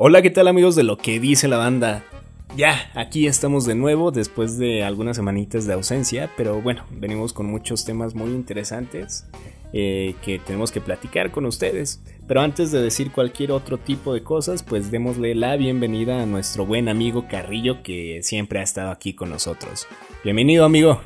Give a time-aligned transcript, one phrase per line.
[0.00, 2.04] Hola, ¿qué tal amigos de lo que dice la banda?
[2.56, 7.46] Ya, aquí estamos de nuevo después de algunas semanitas de ausencia, pero bueno, venimos con
[7.46, 9.26] muchos temas muy interesantes
[9.72, 12.00] eh, que tenemos que platicar con ustedes.
[12.28, 16.64] Pero antes de decir cualquier otro tipo de cosas, pues démosle la bienvenida a nuestro
[16.64, 19.88] buen amigo Carrillo que siempre ha estado aquí con nosotros.
[20.22, 21.00] Bienvenido amigo.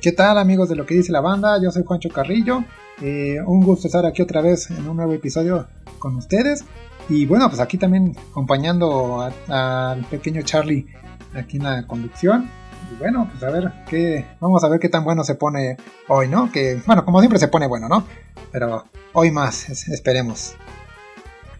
[0.00, 1.60] ¿Qué tal amigos de lo que dice la banda?
[1.62, 2.64] Yo soy Juancho Carrillo.
[3.02, 5.66] Eh, un gusto estar aquí otra vez en un nuevo episodio
[5.98, 6.64] con ustedes.
[7.08, 10.86] Y bueno, pues aquí también acompañando al pequeño Charlie
[11.34, 12.48] aquí en la conducción.
[12.92, 14.26] Y bueno, pues a ver qué.
[14.40, 15.76] Vamos a ver qué tan bueno se pone
[16.08, 16.50] hoy, ¿no?
[16.50, 18.06] Que, bueno, como siempre se pone bueno, ¿no?
[18.50, 20.54] Pero hoy más, esperemos.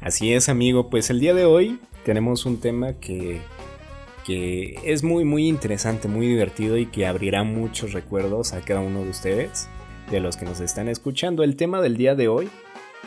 [0.01, 0.91] Así es, amigo.
[0.91, 3.41] Pues el día de hoy tenemos un tema que,
[4.27, 9.03] que es muy, muy interesante, muy divertido y que abrirá muchos recuerdos a cada uno
[9.03, 9.69] de ustedes,
[10.11, 11.43] de los que nos están escuchando.
[11.43, 12.51] El tema del día de hoy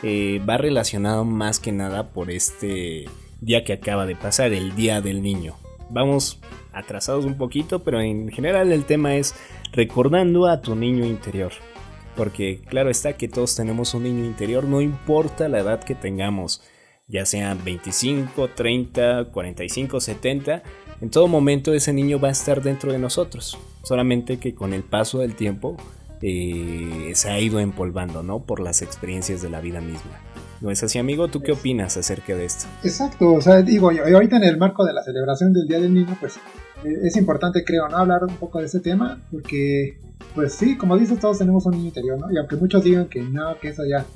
[0.02, 3.06] eh, va relacionado más que nada por este
[3.40, 5.56] día que acaba de pasar, el Día del Niño.
[5.90, 6.40] Vamos
[6.72, 9.34] atrasados un poquito, pero en general el tema es
[9.72, 11.52] recordando a tu niño interior.
[12.14, 16.62] Porque claro está que todos tenemos un niño interior, no importa la edad que tengamos,
[17.08, 20.62] ya sea 25, 30, 45, 70,
[21.00, 23.58] en todo momento ese niño va a estar dentro de nosotros.
[23.82, 25.76] Solamente que con el paso del tiempo
[26.22, 28.40] eh, se ha ido empolvando, ¿no?
[28.40, 30.20] Por las experiencias de la vida misma.
[30.60, 31.28] ¿No es así, amigo?
[31.28, 32.66] ¿Tú qué opinas acerca de esto?
[32.82, 36.16] Exacto, o sea, digo, ahorita en el marco de la celebración del Día del Niño,
[36.18, 36.36] pues
[36.84, 37.98] eh, es importante, creo, ¿no?
[37.98, 39.98] Hablar un poco de ese tema, porque,
[40.34, 42.32] pues sí, como dices, todos tenemos un niño interior, ¿no?
[42.32, 44.06] Y aunque muchos digan que no, que eso ya,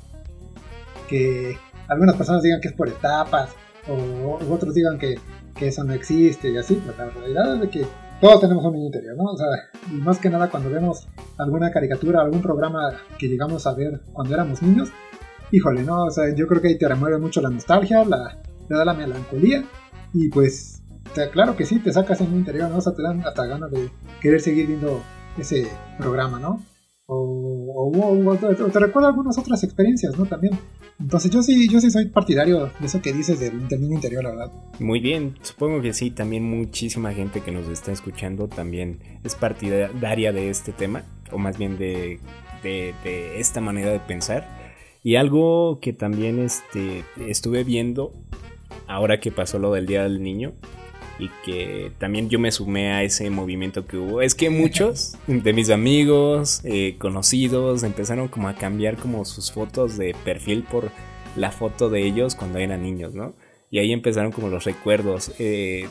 [1.07, 1.57] que
[1.87, 3.51] algunas personas digan que es por etapas,
[3.87, 5.19] o, otros digan que,
[5.55, 7.85] que eso no existe y así, pues la realidad es de que
[8.21, 9.23] todos tenemos un niño interior, ¿no?
[9.23, 9.47] O sea,
[9.91, 14.61] más que nada cuando vemos alguna caricatura, algún programa que llegamos a ver cuando éramos
[14.61, 14.89] niños,
[15.51, 16.03] híjole, ¿no?
[16.03, 18.93] O sea, yo creo que ahí te remueve mucho la nostalgia, la, te da la
[18.93, 19.65] melancolía,
[20.13, 20.83] y pues,
[21.33, 22.77] claro que sí, te sacas en el interior, ¿no?
[22.77, 23.89] O sea, te dan hasta ganas de
[24.21, 25.01] querer seguir viendo
[25.37, 26.63] ese programa, ¿no?
[27.07, 30.25] O, o, te recuerda algunas otras experiencias, ¿no?
[30.25, 30.57] También.
[30.99, 34.29] Entonces yo sí, yo sí soy partidario de eso que dices del, niño interior, la
[34.31, 34.51] verdad.
[34.79, 40.31] Muy bien, supongo que sí, también muchísima gente que nos está escuchando también es partidaria
[40.31, 42.19] de este tema, o más bien de,
[42.63, 44.47] de, esta manera de pensar.
[45.03, 48.13] Y algo que también este, estuve viendo
[48.87, 50.53] ahora que pasó lo del Día del Niño,
[51.21, 54.21] y que también yo me sumé a ese movimiento que hubo.
[54.21, 59.97] Es que muchos de mis amigos, eh, conocidos, empezaron como a cambiar como sus fotos
[59.97, 60.91] de perfil por
[61.35, 63.33] la foto de ellos cuando eran niños, ¿no?
[63.69, 65.87] Y ahí empezaron como los recuerdos, eh,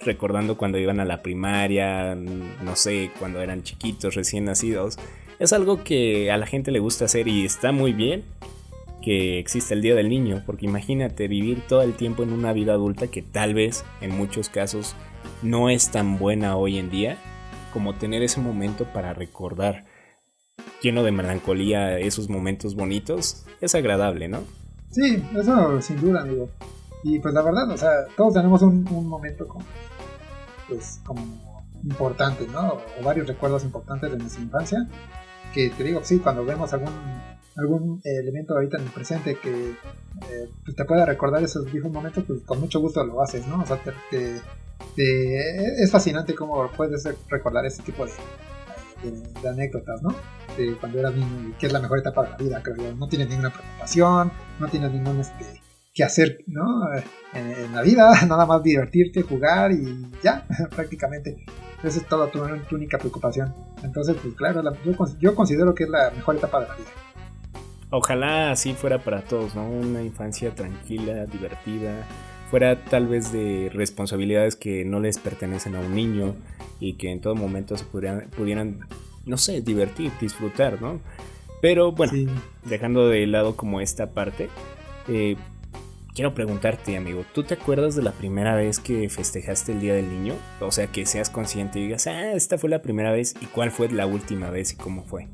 [0.00, 4.98] recordando cuando iban a la primaria, no sé, cuando eran chiquitos, recién nacidos.
[5.38, 8.24] Es algo que a la gente le gusta hacer y está muy bien,
[9.02, 12.72] que existe el Día del Niño, porque imagínate vivir todo el tiempo en una vida
[12.72, 14.94] adulta que tal vez en muchos casos
[15.42, 17.18] no es tan buena hoy en día,
[17.72, 19.84] como tener ese momento para recordar
[20.80, 24.40] lleno de melancolía esos momentos bonitos, es agradable, ¿no?
[24.90, 26.48] Sí, eso sin duda, amigo.
[27.02, 29.64] Y pues la verdad, o sea, todos tenemos un, momento como,
[30.68, 32.78] pues, como importante, ¿no?
[33.00, 34.86] O varios recuerdos importantes de nuestra infancia.
[35.54, 36.92] Que te digo, sí, cuando vemos algún
[37.56, 39.70] algún elemento ahorita en el presente que
[40.30, 43.62] eh, pues, te pueda recordar esos viejos momentos, pues con mucho gusto lo haces, ¿no?
[43.62, 43.80] O sea,
[44.96, 48.12] es fascinante cómo puedes recordar ese tipo de,
[49.48, 50.14] anécdotas, ¿no?
[50.56, 52.94] De cuando eras niño y que es la mejor etapa de la vida, creo yo.
[52.94, 55.60] No tienes ninguna preocupación, no tienes ningún este,
[55.94, 56.88] que hacer, ¿no?
[57.34, 61.44] En, la vida, nada más divertirte, jugar y ya, prácticamente.
[61.82, 62.40] Esa es toda tu,
[62.74, 63.52] única preocupación.
[63.82, 66.90] Entonces, pues claro, yo, yo considero que es la mejor etapa de la vida.
[67.94, 69.68] Ojalá así fuera para todos, ¿no?
[69.68, 72.06] Una infancia tranquila, divertida,
[72.50, 76.34] fuera tal vez de responsabilidades que no les pertenecen a un niño
[76.80, 78.80] y que en todo momento se pudieran,
[79.26, 81.00] no sé, divertir, disfrutar, ¿no?
[81.60, 82.14] Pero bueno,
[82.64, 84.48] dejando de lado como esta parte,
[85.06, 85.36] eh,
[86.14, 90.08] quiero preguntarte, amigo, ¿tú te acuerdas de la primera vez que festejaste el Día del
[90.08, 90.34] Niño?
[90.60, 93.70] O sea, que seas consciente y digas, ah, esta fue la primera vez y cuál
[93.70, 95.28] fue la última vez y cómo fue.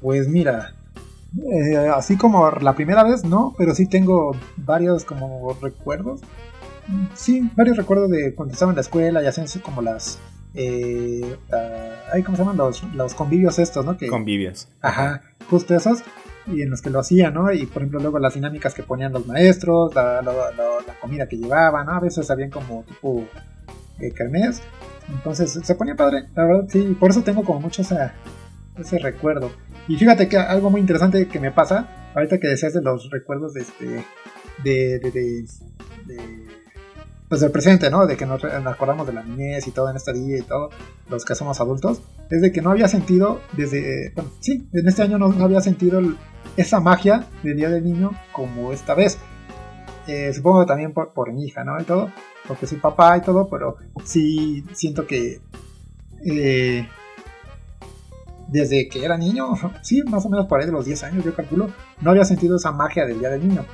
[0.00, 0.74] Pues mira,
[1.36, 6.20] eh, así como la primera vez, no, pero sí tengo varios como recuerdos.
[7.14, 10.18] Sí, varios recuerdos de cuando estaba en la escuela, ya sean como las...
[10.54, 11.36] Eh,
[12.24, 12.56] ¿Cómo se llaman?
[12.56, 13.96] Los, los convivios estos, ¿no?
[13.98, 14.68] Que, convivios.
[14.80, 16.02] Ajá, justo esos.
[16.46, 17.52] Y en los que lo hacían, ¿no?
[17.52, 20.22] Y por ejemplo luego las dinámicas que ponían los maestros, la,
[21.02, 21.92] comida que llevaban, ¿no?
[21.92, 23.26] A veces habían como tipo
[24.00, 24.62] eh, kermés.
[25.10, 26.96] Entonces se ponía padre, la verdad, sí.
[26.98, 28.10] Por eso tengo como mucho ese,
[28.78, 29.50] ese recuerdo.
[29.88, 33.54] Y fíjate que algo muy interesante que me pasa, ahorita que decías de los recuerdos
[33.54, 34.04] de este.
[34.62, 34.98] de.
[34.98, 36.48] de, de,
[37.28, 38.06] pues del presente, ¿no?
[38.06, 40.70] De que nos, acordamos de la niñez y todo en este día y todo,
[41.10, 42.00] los que somos adultos,
[42.30, 46.00] es de que no había sentido desde, bueno, sí, en este año no, había sentido
[46.56, 49.18] esa magia del Día del Niño como esta vez.
[50.06, 51.78] Eh, supongo también por, por, mi hija, ¿no?
[51.78, 52.10] Y todo,
[52.46, 55.42] porque soy papá y todo, pero sí siento que
[56.24, 56.88] eh,
[58.48, 59.46] desde que era niño,
[59.82, 62.56] sí, más o menos por ahí de los 10 años, yo calculo, no había sentido
[62.56, 63.64] esa magia del Día del Niño.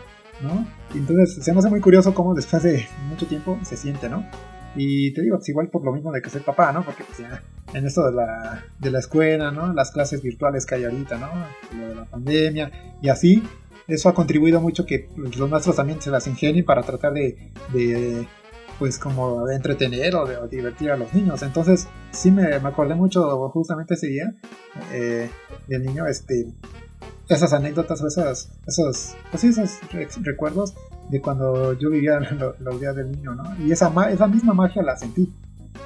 [0.43, 0.67] ¿no?
[0.94, 4.26] entonces se me hace muy curioso cómo después de mucho tiempo se siente, ¿no?
[4.75, 6.85] Y te digo, pues igual por lo mismo de que soy papá, ¿no?
[6.85, 7.41] Porque pues ya
[7.73, 9.73] en esto de la, de la escuela, ¿no?
[9.73, 11.29] Las clases virtuales que hay ahorita, ¿no?
[11.79, 12.70] Lo de la pandemia
[13.00, 13.43] y así,
[13.87, 18.27] eso ha contribuido mucho que pues, los maestros también se las ingenien para tratar de
[18.79, 21.43] pues como de entretener o de divertir a los niños.
[21.43, 24.35] Entonces sí me, me acordé mucho justamente ese día
[24.93, 25.31] eh,
[25.69, 26.47] del niño, este,
[27.29, 29.79] esas anécdotas o esas, esos, pues esos
[30.23, 30.75] recuerdos
[31.11, 32.19] de cuando yo vivía
[32.59, 33.44] los, días del niño, ¿no?
[33.65, 35.32] Y esa, esa misma magia la sentí.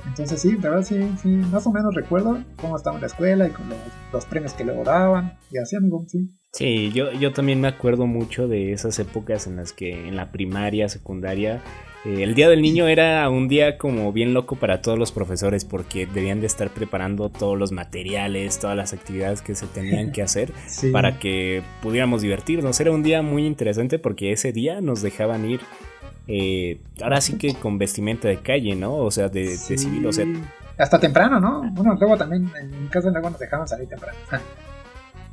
[0.07, 3.47] Entonces sí, de verdad sí, sí, más o menos recuerdo cómo estaba en la escuela
[3.47, 3.67] y con
[4.13, 6.31] los, premios que luego daban y así, amigo, sí.
[6.53, 10.33] Sí, yo, yo también me acuerdo mucho de esas épocas en las que en la
[10.33, 11.63] primaria, secundaria,
[12.05, 15.65] eh, el Día del Niño era un día como bien loco para todos los profesores
[15.65, 20.23] porque debían de estar preparando todos los materiales, todas las actividades que se tenían que
[20.23, 20.53] hacer
[20.93, 22.79] para que pudiéramos divertirnos.
[22.81, 25.61] Era un día muy interesante porque ese día nos dejaban ir,
[26.29, 28.95] eh, ahora sí que con vestimenta de calle, ¿no?
[28.95, 30.27] O sea, de, civil, o sea...
[30.77, 31.69] Hasta temprano, ¿no?
[31.73, 34.17] Bueno, luego también en mi casa luego nos dejaban salir temprano.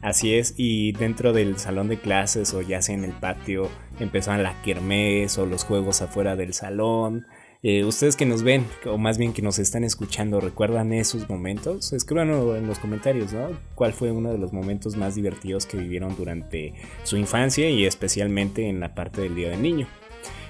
[0.05, 4.43] Así es, y dentro del salón de clases o ya sea en el patio empezaban
[4.43, 7.25] la kermés o los juegos afuera del salón.
[7.63, 11.91] Eh, ustedes que nos ven, o más bien que nos están escuchando, ¿recuerdan esos momentos?
[11.91, 13.47] Escríbanlo en los comentarios, ¿no?
[13.73, 18.69] ¿Cuál fue uno de los momentos más divertidos que vivieron durante su infancia y especialmente
[18.69, 19.87] en la parte del Día del Niño?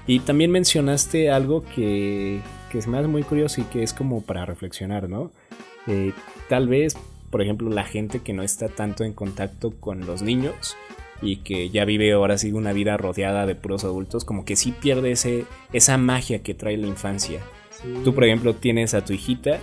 [0.06, 2.42] Y también mencionaste algo que,
[2.74, 5.32] que es más muy curioso y que es como para reflexionar, ¿no?
[5.88, 6.12] Eh,
[6.50, 6.98] tal vez
[7.30, 10.76] por ejemplo, la gente que no está tanto en contacto con los niños
[11.22, 14.72] y que ya vive ahora sí una vida rodeada de puros adultos, como que sí
[14.72, 17.40] pierde ese, esa magia que trae la infancia.
[18.04, 19.60] Tú, por ejemplo, tienes a tu hijita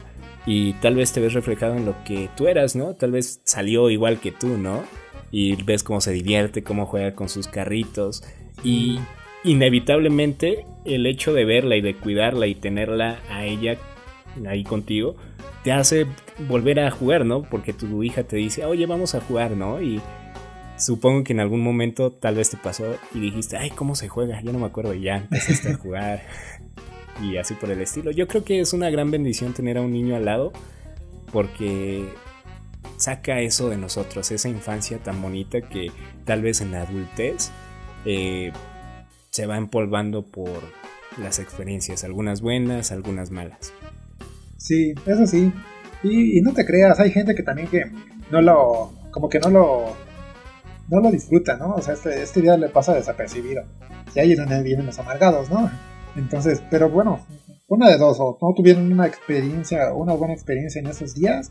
[0.47, 2.95] y tal vez te ves reflejado en lo que tú eras, ¿no?
[2.95, 4.83] Tal vez salió igual que tú, ¿no?
[5.31, 8.23] Y ves cómo se divierte, cómo juega con sus carritos
[8.63, 8.99] y
[9.45, 13.79] inevitablemente el hecho de verla y de cuidarla y tenerla a ella
[14.47, 15.17] ahí contigo,
[15.65, 16.07] te hace
[16.39, 17.43] volver a jugar, ¿no?
[17.43, 19.81] Porque tu hija te dice, oye, vamos a jugar, ¿no?
[19.81, 20.01] Y
[20.77, 24.41] supongo que en algún momento tal vez te pasó y dijiste, ay, ¿cómo se juega?
[24.43, 26.23] Ya no me acuerdo, ya empezaste a jugar.
[27.23, 28.11] y así por el estilo.
[28.11, 30.53] Yo creo que es una gran bendición tener a un niño al lado
[31.33, 32.09] porque
[32.97, 35.91] saca eso de nosotros, esa infancia tan bonita que
[36.25, 37.51] tal vez en la adultez
[38.05, 38.53] eh,
[39.31, 40.61] se va empolvando por
[41.19, 43.73] las experiencias, algunas buenas, algunas malas.
[44.57, 45.53] Sí, eso sí.
[46.03, 47.85] Y, no te creas, hay gente que también que
[48.31, 49.85] no lo, como que no lo,
[50.89, 51.75] no lo disfruta, ¿no?
[51.75, 53.65] O sea, este, este día le pasa desapercibido.
[54.15, 55.71] Y ahí es donde vienen los amargados, ¿no?
[56.17, 57.21] Entonces, pero bueno,
[57.69, 61.51] una de dos, o no tuvieron una experiencia, una buena experiencia en esos días,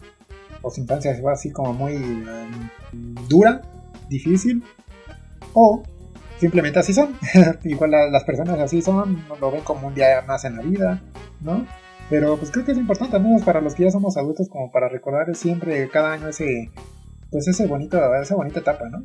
[0.62, 3.62] o su infancia fue así como muy em, dura,
[4.10, 4.64] difícil,
[5.54, 5.82] o
[6.40, 7.16] simplemente así son.
[7.64, 11.02] Igual las personas así son, lo ven como un día más en la vida,
[11.40, 11.66] ¿no?
[12.12, 14.70] Pero pues creo que es importante, al menos para los que ya somos adultos, como
[14.70, 16.70] para recordar siempre cada año ese,
[17.32, 19.02] pues ese bonito, esa bonita etapa, ¿no?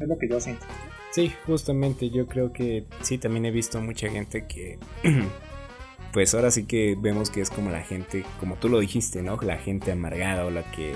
[0.00, 0.66] Es lo que yo siento.
[1.12, 4.76] Sí, justamente yo creo que sí, también he visto mucha gente que,
[6.12, 9.38] pues ahora sí que vemos que es como la gente, como tú lo dijiste, ¿no?
[9.40, 10.94] La gente amargada o la que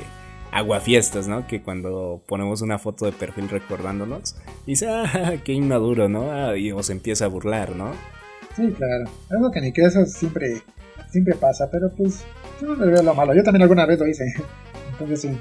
[0.50, 1.46] aguafiestas, ¿no?
[1.46, 4.34] Que cuando ponemos una foto de perfil recordándonos,
[4.66, 6.32] dice, ah, qué inmaduro, ¿no?
[6.32, 7.92] Ah, y o se empieza a burlar, ¿no?
[8.56, 9.04] Sí, claro.
[9.30, 10.62] Algo que ni que eso siempre
[11.12, 12.24] siempre pasa, pero pues
[12.60, 13.34] yo no le veo lo malo.
[13.34, 14.24] Yo también alguna vez lo hice.
[14.92, 15.38] Entonces sí.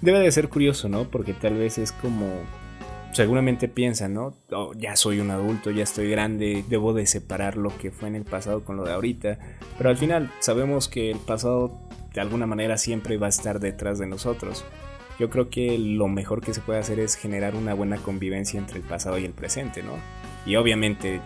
[0.00, 1.10] debe de ser curioso, ¿no?
[1.10, 2.26] Porque tal vez es como
[3.12, 4.34] seguramente piensan, ¿no?
[4.52, 8.16] Oh, ya soy un adulto, ya estoy grande, debo de separar lo que fue en
[8.16, 9.38] el pasado con lo de ahorita.
[9.76, 11.78] Pero al final sabemos que el pasado
[12.14, 14.64] de alguna manera siempre va a estar detrás de nosotros.
[15.18, 18.78] Yo creo que lo mejor que se puede hacer es generar una buena convivencia entre
[18.78, 19.92] el pasado y el presente, ¿no?
[20.46, 21.20] Y obviamente,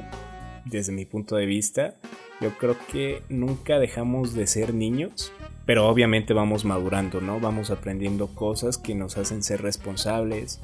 [0.64, 1.94] desde mi punto de vista,
[2.40, 5.32] yo creo que nunca dejamos de ser niños,
[5.66, 7.40] pero obviamente vamos madurando, ¿no?
[7.40, 10.60] Vamos aprendiendo cosas que nos hacen ser responsables.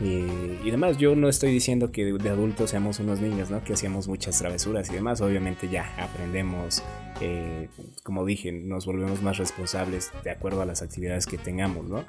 [0.00, 3.64] Y, demás, yo no estoy diciendo que de, adultos seamos unos niños, ¿no?
[3.64, 5.20] Que hacíamos muchas travesuras y demás.
[5.20, 6.84] Obviamente ya aprendemos,
[7.20, 7.68] eh,
[8.04, 12.04] como dije, nos volvemos más responsables de acuerdo a las actividades que tengamos, ¿no?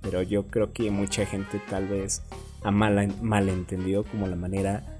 [0.00, 2.22] Pero yo creo que mucha gente tal vez
[2.62, 4.98] ha mal, malentendido como la manera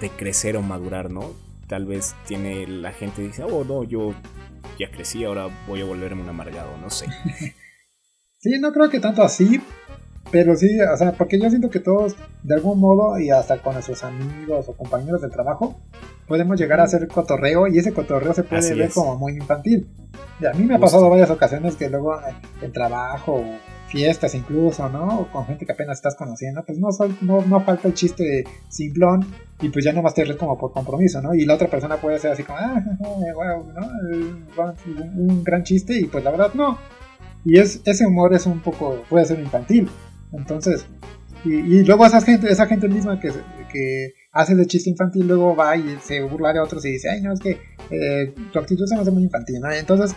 [0.00, 1.43] de crecer o madurar, ¿no?
[1.66, 4.14] Tal vez tiene la gente dice, oh no, yo
[4.78, 7.06] ya crecí, ahora voy a volverme un amargado, no sé.
[8.38, 9.60] sí, no creo que tanto así,
[10.30, 13.74] pero sí, o sea, porque yo siento que todos, de algún modo, y hasta con
[13.74, 15.80] nuestros amigos o compañeros de trabajo,
[16.26, 19.88] podemos llegar a hacer cotorreo y ese cotorreo se puede ver como muy infantil.
[20.40, 22.18] Y a mí me ha pasado varias ocasiones que luego
[22.60, 23.44] en trabajo
[23.88, 25.20] fiestas incluso, ¿no?
[25.20, 26.88] O con gente que apenas estás conociendo, pues no,
[27.20, 29.26] no, no falta el chiste simplón
[29.60, 31.34] y pues ya no vas a tener como por compromiso, ¿no?
[31.34, 32.82] Y la otra persona puede ser así como, ah,
[33.34, 34.74] wow, ¿no?
[35.16, 36.78] Un gran chiste y pues la verdad no.
[37.44, 39.88] Y es, ese humor es un poco, puede ser infantil.
[40.32, 40.86] Entonces,
[41.44, 43.30] y, luego esa gente, esa gente misma que,
[43.70, 47.20] que hace de chiste infantil, luego va y se burla de otros y dice, ay,
[47.20, 47.60] no, es que
[47.90, 49.70] eh, tu actitud se me hace muy infantil, ¿no?
[49.70, 50.16] Entonces,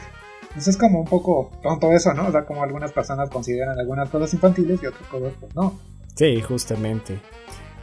[0.58, 2.30] pues es como un poco tonto eso, ¿no?
[2.30, 5.80] O sea, como algunas personas consideran algunas cosas infantiles y otras cosas pues no.
[6.16, 7.20] Sí, justamente.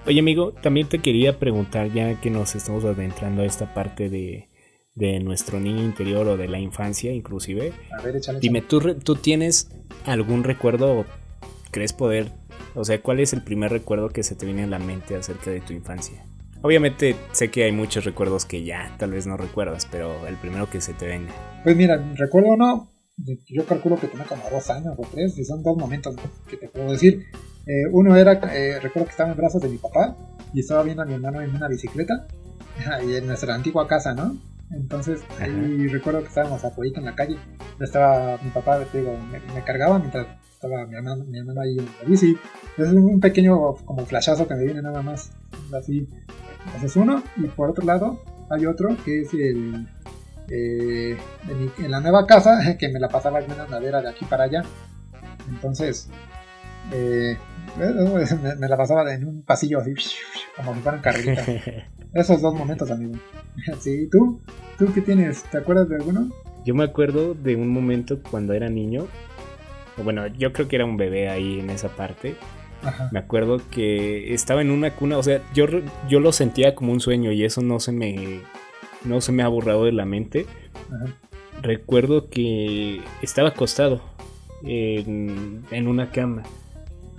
[0.08, 4.48] Oye amigo, también te quería preguntar, ya que nos estamos adentrando a esta parte de,
[4.96, 7.72] de nuestro niño interior o de la infancia inclusive.
[7.96, 9.70] A ver, échale, Dime, ¿tú, ¿tú tienes
[10.04, 11.04] algún recuerdo o
[11.70, 12.32] crees poder,
[12.74, 15.52] o sea, cuál es el primer recuerdo que se te viene a la mente acerca
[15.52, 16.26] de tu infancia?
[16.64, 20.70] Obviamente sé que hay muchos recuerdos que ya tal vez no recuerdas, pero el primero
[20.70, 21.30] que se te venga.
[21.62, 25.62] Pues mira, recuerdo uno, yo calculo que tenía como dos años o tres, y son
[25.62, 26.16] dos momentos
[26.48, 27.26] que te puedo decir.
[27.66, 30.16] Eh, uno era, eh, recuerdo que estaba en brazos de mi papá
[30.54, 32.26] y estaba viendo a mi hermano en una bicicleta,
[33.06, 34.34] y en nuestra antigua casa, ¿no?
[34.70, 37.36] Entonces ahí recuerdo que estábamos afuera en la calle,
[37.78, 41.84] estaba mi papá, te digo, me, cargaba mientras estaba mi hermano, mi hermano ahí en
[41.84, 42.34] la bici.
[42.78, 45.30] Es un pequeño como flashazo que me viene nada más,
[45.78, 46.08] así
[46.76, 47.22] ese es uno.
[47.36, 49.86] Y por otro lado, hay otro que es el.
[50.50, 51.16] Eh,
[51.78, 54.62] en, la nueva casa, que me la pasaba en una andadera de aquí para allá.
[55.48, 56.08] Entonces,
[56.92, 57.36] eh,
[58.58, 59.94] me, la pasaba en un pasillo así,
[60.56, 61.48] como si fueran carreritas.
[62.12, 63.14] Esos dos momentos, amigo.
[63.80, 64.40] Sí, ¿tú?
[64.78, 65.42] ¿Tú qué tienes?
[65.44, 66.28] ¿Te acuerdas de alguno?
[66.64, 69.06] Yo me acuerdo de un momento cuando era niño.
[70.02, 72.36] Bueno, yo creo que era un bebé ahí en esa parte.
[73.10, 75.66] Me acuerdo que estaba en una cuna, o sea, yo,
[76.08, 78.40] yo lo sentía como un sueño y eso no se me,
[79.04, 80.46] no se me ha borrado de la mente.
[81.62, 84.02] Recuerdo que estaba acostado
[84.64, 86.42] en, una cama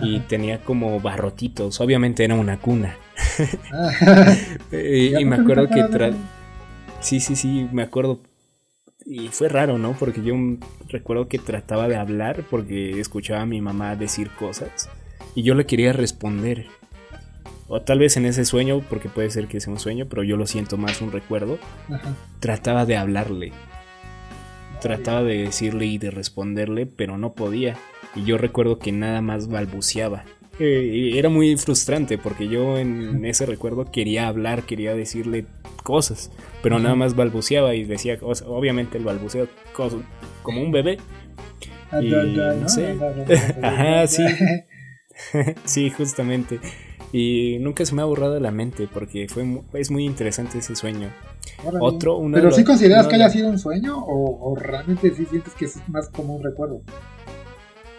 [0.00, 2.96] y tenía como barrotitos, obviamente era una cuna.
[4.72, 6.14] y, me acuerdo que...
[6.98, 8.20] Sí, sí, sí, me acuerdo
[9.04, 9.92] y fue raro, ¿no?
[9.92, 10.34] Porque yo
[10.88, 14.88] recuerdo que trataba de hablar porque escuchaba a mi mamá decir cosas
[15.36, 16.66] y yo le quería responder.
[17.68, 20.36] O tal vez en ese sueño, porque puede ser que sea un sueño, pero yo
[20.36, 21.58] lo siento más un recuerdo.
[22.40, 23.52] Trataba de hablarle.
[24.80, 27.76] Trataba de decirle y de responderle, pero no podía.
[28.14, 30.24] Y yo recuerdo que nada más balbuceaba.
[30.58, 35.44] Eh, era muy frustrante porque yo en ese recuerdo quería hablar, quería decirle
[35.82, 36.30] cosas,
[36.62, 39.48] pero nada más balbuceaba y decía, obviamente el balbuceo
[40.42, 40.98] como un bebé.
[42.00, 42.96] Y, no sé.
[43.62, 44.24] Ajá, sí.
[45.64, 46.60] sí, justamente.
[47.12, 50.74] Y nunca se me ha borrado de la mente porque fue es muy interesante ese
[50.74, 51.10] sueño.
[51.80, 55.88] Otro, ¿Pero si consideras que haya sido un sueño o, realmente sí sientes que es
[55.88, 56.82] más como un recuerdo?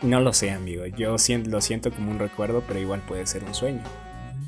[0.01, 0.85] No lo sé, amigo.
[0.85, 3.81] Yo siento, lo siento como un recuerdo, pero igual puede ser un sueño.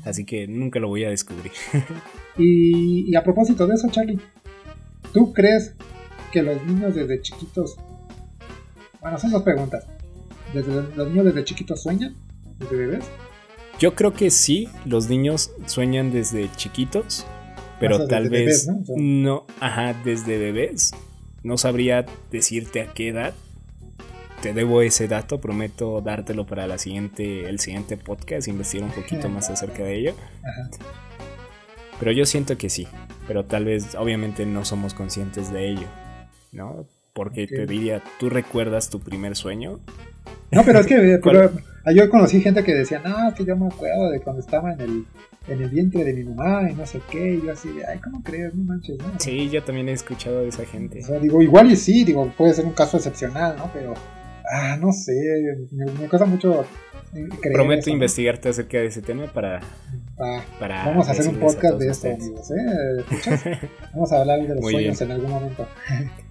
[0.04, 1.52] Así que nunca lo voy a descubrir.
[2.38, 4.20] y, y a propósito de eso, Charlie,
[5.12, 5.74] ¿tú crees
[6.30, 7.76] que los niños desde chiquitos...
[9.00, 9.86] Bueno, son dos preguntas.
[10.54, 12.14] ¿Desde, ¿Los niños desde chiquitos sueñan?
[12.60, 13.04] ¿Desde bebés?
[13.78, 17.26] Yo creo que sí, los niños sueñan desde chiquitos,
[17.80, 19.46] pero tal vez ¿no?
[19.58, 20.92] ajá, desde bebés.
[21.42, 23.34] No sabría decirte a qué edad.
[24.42, 29.30] Te debo ese dato, prometo dártelo para la siguiente, el siguiente podcast, investigar un poquito
[29.30, 30.14] más acerca de ello.
[31.98, 32.86] Pero yo siento que sí,
[33.26, 35.86] pero tal vez obviamente no somos conscientes de ello,
[36.52, 36.86] ¿no?
[37.14, 39.80] Porque te diría, ¿tú recuerdas tu primer sueño?
[40.50, 40.96] No, pero es que
[41.94, 44.80] yo conocí gente que decía, no, es que yo me acuerdo de cuando estaba en
[44.80, 45.04] el,
[45.48, 47.98] en el vientre de mi mamá y no sé qué, y yo así de, ay,
[47.98, 48.54] ¿cómo crees?
[48.54, 49.12] No manches, ¿no?
[49.18, 51.00] Sí, yo también he escuchado de esa gente.
[51.00, 53.70] O sea, digo, igual y sí, digo, puede ser un caso excepcional, ¿no?
[53.72, 53.94] Pero,
[54.52, 55.12] ah, no sé,
[55.72, 56.64] me, me cuesta mucho
[57.14, 59.60] eh, Creer Prometo investigarte acerca de ese tema para.
[60.18, 62.50] Ah, para vamos a hacer un podcast de esto, amigos.
[62.52, 63.00] ¿eh?
[63.00, 63.44] ¿Escuchas?
[63.94, 65.66] vamos a hablar de los sueños en algún momento.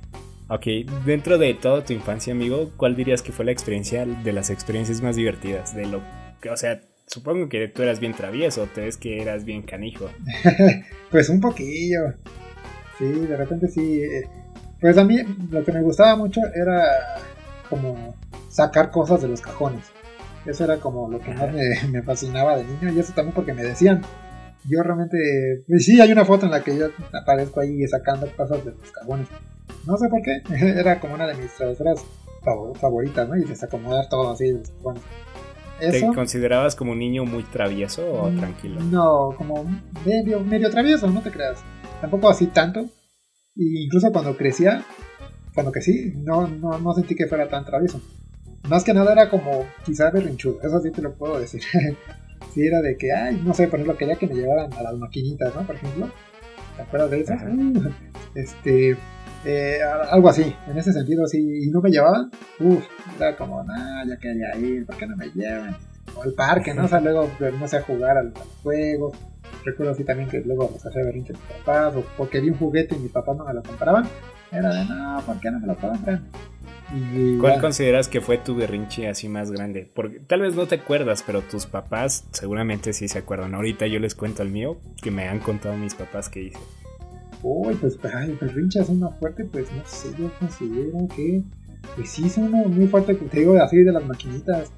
[0.51, 0.65] Ok,
[1.05, 4.99] dentro de toda tu infancia, amigo, ¿cuál dirías que fue la experiencia de las experiencias
[5.03, 5.75] más divertidas?
[5.75, 6.01] De lo
[6.41, 10.09] que, o sea, supongo que tú eras bien travieso, te ves que eras bien canijo.
[11.11, 12.15] pues un poquillo.
[12.97, 14.01] Sí, de repente sí.
[14.81, 15.19] Pues a mí
[15.51, 16.83] lo que me gustaba mucho era
[17.69, 18.15] como
[18.49, 19.83] sacar cosas de los cajones.
[20.47, 23.53] Eso era como lo que más me, me, fascinaba de niño y eso también porque
[23.53, 24.01] me decían.
[24.67, 28.65] yo realmente, pues sí, hay una foto en la que yo aparezco ahí sacando cosas
[28.65, 29.27] de los carbones.
[29.85, 30.41] No sé por qué,
[30.79, 32.03] era como una de mis travesuras
[32.79, 33.35] favoritas, ¿no?
[33.35, 35.01] Y desacomodar todo así, bueno.
[35.79, 38.81] ¿Te considerabas como un niño muy travieso o mm, tranquilo?
[38.81, 39.63] No, como
[40.05, 41.63] medio, medio travieso, no te creas.
[42.01, 42.89] Tampoco así tanto.
[43.55, 44.83] Y incluso cuando crecía,
[45.53, 48.01] cuando crecí, no, no, no sentí que fuera tan travieso.
[48.69, 51.61] Más que nada era como quizá berrinchudo, eso sí te lo puedo decir.
[52.53, 54.95] sí, era de que, ay, no sé, por ejemplo, quería que me llevaran a las
[54.95, 55.65] maquinitas, ¿no?
[55.65, 56.09] Por ejemplo.
[56.75, 57.33] ¿Te acuerdas de eso?
[58.35, 58.97] este,
[59.45, 59.79] eh,
[60.11, 62.29] algo así, en ese sentido, si no me llevaban,
[62.59, 62.83] uff,
[63.17, 65.75] era como, nah, ya quería ir, ¿por qué no me llevan?
[66.15, 66.85] O al parque, ¿no?
[66.85, 67.29] O sea, luego,
[67.59, 69.11] no sé, jugar al, juego.
[69.63, 72.95] Recuerdo así también que luego los hacía berrinche mis papás, o porque vi un juguete
[72.95, 74.07] y mis papás no me lo compraban.
[74.51, 76.25] Era de, no, ¿por qué no me lo compran?
[77.39, 79.87] ¿Cuál consideras que fue tu berrinche así más grande?
[79.93, 83.53] Porque tal vez no te acuerdas, pero tus papás seguramente sí se acuerdan.
[83.53, 86.59] Ahorita yo les cuento el mío, que me han contado mis papás que hice.
[87.41, 91.41] Uy, pues, ay, berrinche es una fuerte, pues no sé, yo considero que,
[91.95, 94.71] pues sí, son uno muy fuerte, te digo, así de las maquinitas,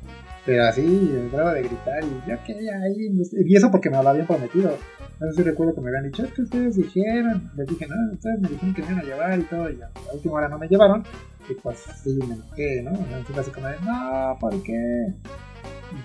[0.46, 4.10] pero así, el grado de gritar, y ya que ahí, y eso porque me lo
[4.10, 4.78] habían prometido.
[5.20, 8.14] No sé si recuerdo que me habían dicho, es que ustedes dijeron, les dije, no,
[8.14, 10.50] ustedes me dijeron que me iban a llevar y todo, y a la última hora
[10.50, 11.04] no me llevaron,
[11.50, 12.92] y pues sí, me enojé, ¿no?
[12.92, 15.14] Entonces así como de, no, ¿por qué?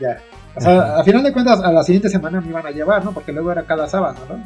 [0.00, 0.18] ya.
[0.56, 3.12] O sea, a final de cuentas, a la siguiente semana me iban a llevar, ¿no?
[3.12, 4.42] Porque luego era cada sábado, ¿no?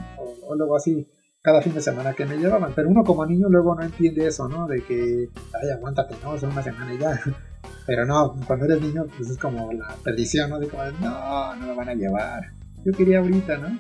[0.46, 1.06] O, luego así,
[1.42, 2.72] cada fin de semana que me llevaban.
[2.74, 4.66] Pero uno como niño luego no entiende eso, ¿no?
[4.66, 5.28] De que,
[5.60, 6.38] ay, aguántate, ¿no?
[6.38, 7.20] Son una semana y ya.
[7.86, 10.58] Pero no, cuando eres niño, pues es como la perdición, ¿no?
[10.58, 12.42] De como, no, no me van a llevar.
[12.84, 13.78] Yo quería ahorita, ¿no?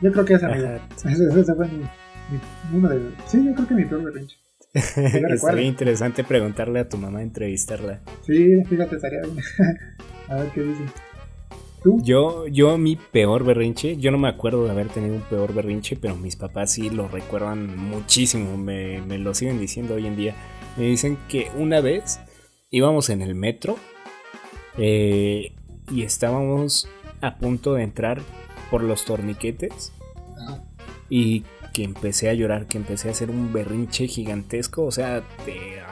[0.00, 0.46] Yo creo que ese,
[1.08, 1.84] ese, ese fue mi,
[2.72, 3.00] uno de...
[3.26, 4.36] Sí, yo creo que mi peor berrinche.
[4.74, 8.00] Sería interesante preguntarle a tu mamá, entrevistarla.
[8.26, 9.38] Sí, fíjate, estaría bien.
[10.28, 10.84] a ver qué dice.
[11.82, 12.00] ¿Tú?
[12.02, 15.96] Yo, yo mi peor berrinche, yo no me acuerdo de haber tenido un peor berrinche,
[15.96, 20.34] pero mis papás sí lo recuerdan muchísimo, me, me lo siguen diciendo hoy en día.
[20.76, 22.20] Me dicen que una vez
[22.70, 23.76] íbamos en el metro
[24.76, 25.52] eh,
[25.90, 26.88] y estábamos
[27.20, 28.22] a punto de entrar
[28.70, 29.92] por los torniquetes
[30.38, 30.62] ah.
[31.08, 35.22] y que empecé a llorar, que empecé a hacer un berrinche gigantesco, o sea,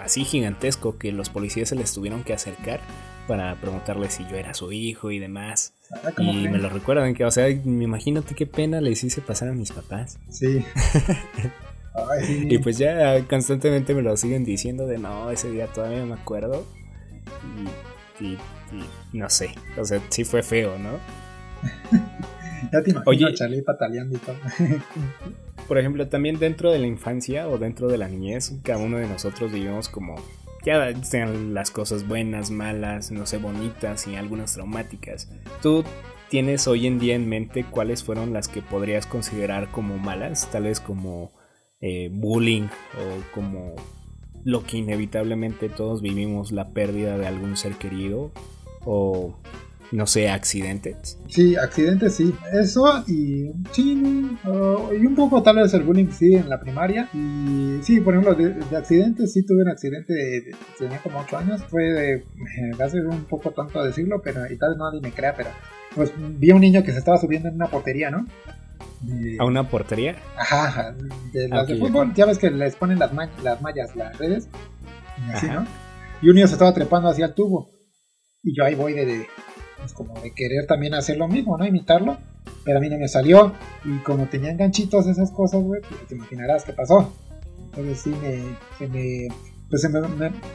[0.03, 2.81] así gigantesco que los policías se les tuvieron que acercar
[3.27, 5.75] para preguntarle si yo era su hijo y demás.
[5.93, 9.53] Ah, y me lo recuerdan que, o sea, imagínate qué pena les hice pasar a
[9.53, 10.19] mis papás.
[10.31, 10.65] Sí.
[12.29, 16.67] Y pues ya constantemente me lo siguen diciendo de no, ese día todavía me acuerdo.
[18.21, 18.37] Y,
[19.15, 20.99] no sé, o sea, sí fue feo, ¿no?
[22.73, 24.37] ya te imagino Oye, Charlie pataleando y todo.
[25.67, 29.09] por ejemplo, también dentro de la infancia o dentro de la niñez, cada uno de
[29.09, 30.17] nosotros vivimos como,
[30.67, 35.31] ya sean las cosas buenas, malas, no sé, bonitas y algunas traumáticas.
[35.63, 35.85] ¿Tú
[36.29, 40.51] tienes hoy en día en mente cuáles fueron las que podrías considerar como malas?
[40.51, 41.31] Tal vez como
[41.81, 43.77] eh, bullying o como
[44.45, 48.33] lo que inevitablemente todos vivimos, la pérdida de algún ser querido
[48.85, 49.39] o
[49.93, 51.19] no sé, accidentes.
[51.29, 52.35] Sí, accidentes sí.
[52.53, 57.09] Eso y sí, y un poco tal vez el bullying sí en la primaria.
[57.13, 61.63] Y sí, por ejemplo, de, accidentes sí tuve un accidente, de, tenía como 8 años.
[61.65, 62.25] Fue de,
[62.83, 65.51] hace un poco tonto decirlo, pero y tal vez nadie me crea, pero
[65.95, 68.27] pues vi a un niño que se estaba subiendo en una portería, ¿no?
[69.39, 70.17] ¿A una portería?
[70.37, 70.95] Ajá,
[71.33, 72.13] de las de fútbol.
[72.15, 74.49] Ya ves que les ponen las, las mallas, las redes.
[75.27, 75.67] Y así, ¿no?
[76.23, 77.71] Y un niño se estaba trepando hacia el tubo.
[78.43, 79.27] Y yo ahí voy de,
[79.79, 81.67] pues, como de querer también hacer lo mismo, ¿no?
[81.67, 82.17] Imitarlo.
[82.65, 83.55] Pero a mí no me salió.
[83.85, 87.13] Y como tenían ganchitos esas cosas, güey, pues te imaginarás qué pasó.
[87.67, 89.29] Entonces sí me, se me,
[89.69, 90.01] pues se me,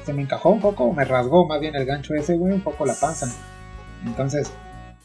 [0.06, 2.86] se me encajó un poco, me rasgó más bien el gancho ese, güey, un poco
[2.86, 3.28] la panza.
[4.06, 4.52] Entonces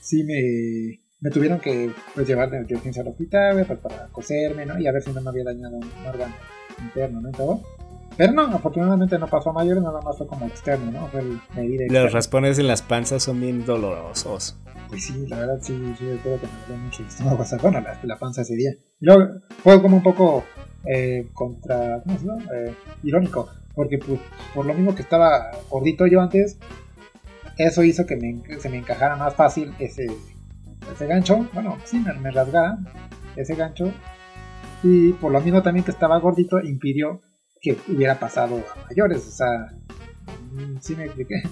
[0.00, 4.64] sí me, me tuvieron que pues, llevar de urgencia al hospital, güey, pues, para coserme,
[4.64, 4.79] ¿no?
[4.79, 6.35] Y a ver si no me había dañado un órgano
[6.81, 7.31] interno, ¿no?
[7.33, 7.61] Todo.
[8.16, 11.07] Pero no, afortunadamente no pasó a mayores, nada más fue como externo, ¿no?
[11.09, 14.57] Fue el Los raspones en las panzas son bien dolorosos.
[14.88, 17.99] Pues sí, la verdad sí, sí, recuerdo que me dolió mucho el estómago, bueno, la,
[18.03, 18.71] la, panza ese día.
[19.01, 20.45] Y luego fue como un poco
[20.85, 22.45] eh, contra, ¿cómo se llama?
[22.55, 24.21] Eh, irónico, porque pues,
[24.55, 26.59] por lo mismo que estaba gordito yo antes,
[27.59, 30.07] eso hizo que me, se me encajara más fácil ese,
[30.92, 32.79] ese gancho, bueno, sí, me, me rasgara
[33.35, 33.92] ese gancho,
[34.83, 37.21] y por lo mismo también que estaba gordito, impidió
[37.61, 39.27] que hubiera pasado a mayores.
[39.27, 39.69] O sea,
[40.53, 41.42] mm, sí me expliqué.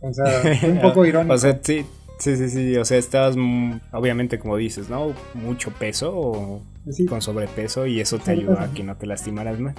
[0.00, 1.34] O sea, fue un poco irónico.
[1.34, 1.86] O sea, sí,
[2.22, 3.34] Sí, sí, sí, o sea, estabas
[3.90, 5.12] obviamente como dices, ¿no?
[5.34, 6.62] Mucho peso o
[7.08, 9.74] con sobrepeso y eso te ayudó a que no te lastimaras más.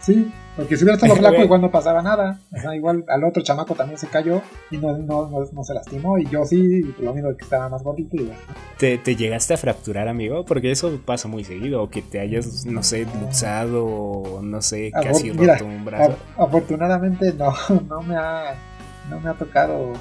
[0.00, 2.40] Sí, porque si hubiera estado flaco igual no pasaba nada.
[2.50, 6.18] O sea, igual al otro chamaco también se cayó y no, no, no, se lastimó.
[6.18, 8.28] Y yo sí, lo único que estaba más gordito y.
[8.76, 10.44] ¿Te, ¿Te, llegaste a fracturar, amigo?
[10.44, 11.80] Porque eso pasa muy seguido.
[11.80, 16.16] O que te hayas, no sé, luxado o no sé, casi roto un brazo.
[16.36, 17.54] Afortunadamente no,
[17.88, 18.56] no me ha,
[19.08, 19.92] no me ha tocado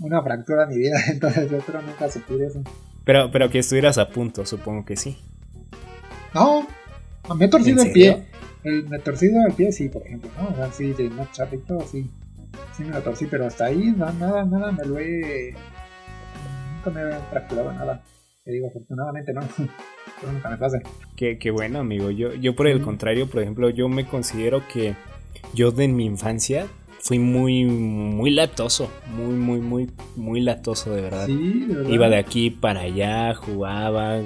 [0.00, 0.98] una fractura en mi vida.
[1.08, 2.62] Entonces yo creo nunca sufrir eso.
[3.04, 5.18] Pero, pero que estuvieras a punto, supongo que sí.
[6.34, 6.66] No,
[7.34, 8.26] me he torcido el pie.
[8.62, 10.48] El, me torcido el pie, sí, por ejemplo, ¿no?
[10.48, 12.10] O sea, sí, de más chatito, sí.
[12.76, 15.54] Sí me lo torcí, pero hasta ahí, nada, nada, nada, me lo he.
[16.76, 18.02] Nunca me he fracturado nada.
[18.44, 19.40] Te digo, afortunadamente no.
[20.20, 20.82] pero nunca me pase.
[21.16, 22.10] Qué, qué bueno, amigo.
[22.10, 24.94] Yo, yo por el contrario, por ejemplo, yo me considero que
[25.54, 26.66] yo de mi infancia
[27.00, 31.26] fui muy, muy latoso, muy, muy, muy, muy latoso de verdad.
[31.26, 31.90] Sí, de verdad.
[31.90, 34.20] Iba de aquí para allá, jugaba.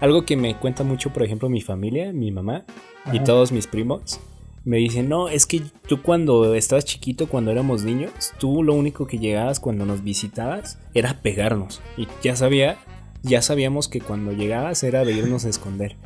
[0.00, 2.64] Algo que me cuenta mucho, por ejemplo, mi familia, mi mamá,
[3.12, 4.20] y todos mis primos
[4.68, 9.06] me dicen, no, es que tú cuando estabas chiquito, cuando éramos niños, tú lo único
[9.06, 11.80] que llegabas cuando nos visitabas era pegarnos.
[11.96, 12.76] Y ya sabía,
[13.22, 15.96] ya sabíamos que cuando llegabas era de irnos a esconder.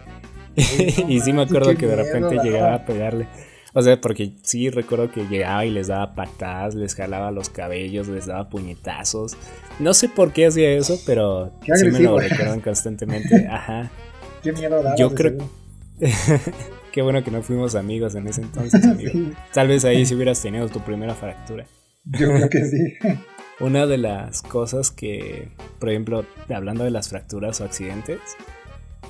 [1.08, 3.26] y sí me acuerdo que de repente llegaba a pegarle.
[3.74, 8.08] O sea, porque sí recuerdo que llegaba y les daba patadas, les jalaba los cabellos,
[8.08, 9.36] les daba puñetazos.
[9.78, 13.46] No sé por qué hacía eso, pero sí me lo recuerdan constantemente.
[13.50, 13.90] Ajá.
[14.42, 14.96] Qué miedo daba.
[14.96, 15.38] Yo creo.
[16.92, 19.12] Qué bueno que no fuimos amigos en ese entonces, amigo.
[19.54, 21.66] Tal vez ahí si hubieras tenido tu primera fractura.
[22.04, 22.98] Yo creo que sí.
[23.60, 28.20] Una de las cosas que, por ejemplo, hablando de las fracturas o accidentes,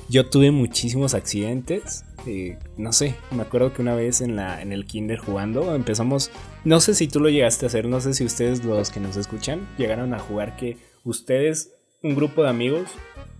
[0.08, 2.04] yo tuve muchísimos accidentes.
[2.26, 6.30] Eh, no sé, me acuerdo que una vez en, la, en el kinder jugando empezamos,
[6.64, 9.16] no sé si tú lo llegaste a hacer, no sé si ustedes los que nos
[9.16, 12.90] escuchan llegaron a jugar que ustedes, un grupo de amigos,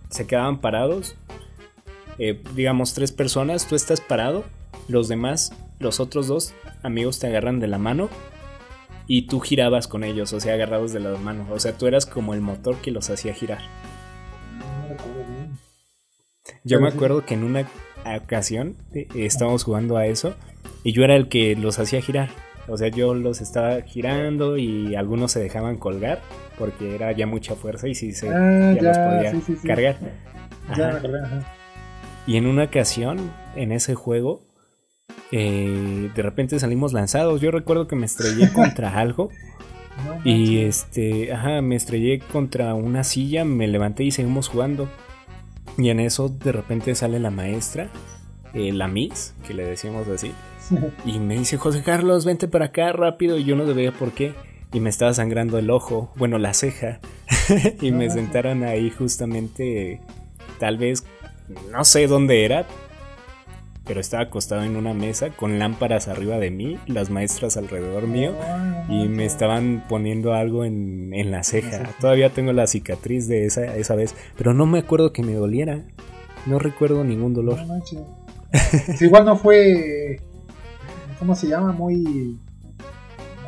[0.09, 1.15] se quedaban parados
[2.19, 4.43] eh, digamos, tres personas, tú estás parado,
[4.87, 8.09] los demás, los otros dos amigos te agarran de la mano
[9.07, 11.47] y tú girabas con ellos, o sea, agarrados de la mano.
[11.51, 13.61] O sea, tú eras como el motor que los hacía girar.
[16.63, 17.67] Yo me acuerdo que en una
[18.21, 20.33] ocasión eh, estábamos jugando a eso
[20.83, 22.29] y yo era el que los hacía girar.
[22.67, 26.21] O sea, yo los estaba girando y algunos se dejaban colgar
[26.57, 29.97] porque era ya mucha fuerza y si se ah, ya, los podía cargar.
[30.77, 31.01] Ya
[32.25, 34.45] y en una ocasión, en ese juego,
[35.31, 37.41] eh, de repente salimos lanzados.
[37.41, 39.29] Yo recuerdo que me estrellé contra algo.
[40.23, 44.89] y este, ajá, me estrellé contra una silla, me levanté y seguimos jugando.
[45.77, 47.89] Y en eso de repente sale la maestra,
[48.53, 50.31] eh, la Miss, que le decíamos así.
[51.05, 53.37] Y me dice, José Carlos, vente para acá rápido.
[53.37, 54.33] Y yo no sabía por qué.
[54.71, 56.99] Y me estaba sangrando el ojo, bueno, la ceja.
[57.81, 60.01] y me sentaron ahí justamente,
[60.59, 61.03] tal vez
[61.71, 62.65] no sé dónde era,
[63.85, 68.33] pero estaba acostado en una mesa con lámparas arriba de mí, las maestras alrededor mío,
[68.87, 71.89] y me estaban poniendo algo en, la ceja.
[71.99, 75.81] Todavía tengo la cicatriz de esa, esa vez, pero no me acuerdo que me doliera.
[76.45, 77.59] No recuerdo ningún dolor.
[79.01, 80.21] igual no fue,
[81.19, 81.71] ¿cómo se llama?
[81.73, 82.37] Muy,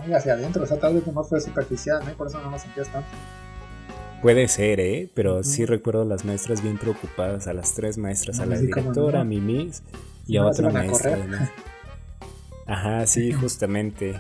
[0.01, 2.11] muy hacia adentro, o sea, tal vez no fue superficial, ¿no?
[2.13, 3.07] Por eso no lo sentías tanto.
[4.21, 5.09] Puede ser, ¿eh?
[5.13, 9.21] Pero sí recuerdo a las maestras bien preocupadas, a las tres maestras, a la directora,
[9.21, 9.83] a mi miss
[10.27, 11.17] y a otra maestra.
[12.67, 14.19] Ajá, sí, justamente.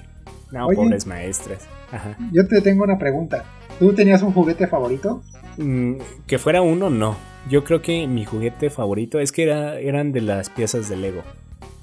[0.51, 1.67] No, pobres maestras.
[1.91, 2.17] Ajá.
[2.31, 3.45] Yo te tengo una pregunta.
[3.79, 5.23] ¿Tú tenías un juguete favorito?
[5.57, 5.95] Mm,
[6.27, 7.17] que fuera uno, no.
[7.49, 11.23] Yo creo que mi juguete favorito es que era, eran de las piezas de Lego.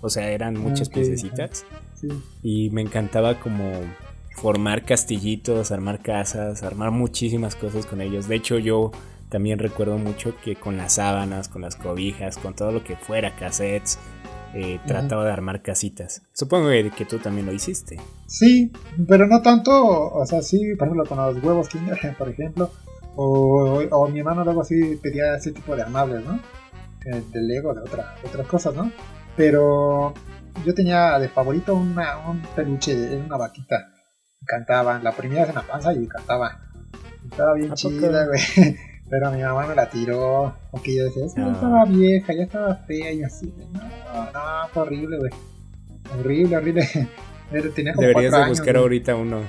[0.01, 1.65] O sea, eran muchas piececitas.
[1.95, 2.09] Sí.
[2.43, 3.73] Y me encantaba como
[4.37, 8.29] formar castillitos, armar casas, armar muchísimas cosas con ellos.
[8.29, 8.91] De hecho, yo
[9.33, 13.35] también recuerdo mucho que con las sábanas, con las cobijas, con todo lo que fuera,
[13.35, 13.99] cassettes,
[14.55, 16.21] eh, trataba de armar casitas.
[16.35, 17.99] Supongo que tú también lo hiciste.
[18.27, 18.71] Sí,
[19.09, 19.73] pero no tanto,
[20.13, 22.71] o sea, sí, por ejemplo, con los huevos Kinder, por ejemplo,
[23.17, 26.39] o, mi hermano luego sí pedía ese tipo de armables, ¿no?
[27.07, 28.93] Eh, de Lego, de, otra, otras cosas, ¿no?
[29.35, 30.13] Pero
[30.67, 33.89] yo tenía de favorito una, un peluche de una vaquita
[34.45, 35.03] cantaban.
[35.03, 36.61] La primera en la panza y cantaba.
[37.31, 38.77] Estaba bien chida, güey.
[39.13, 40.55] Pero mi mamá me la tiró.
[40.71, 43.53] Porque yo decía, ya estaba vieja, ya estaba fea y así.
[43.71, 45.31] No, no, fue horrible, güey.
[46.19, 46.89] Horrible, horrible.
[47.75, 49.43] Tenía como Deberías de buscar ahorita uno.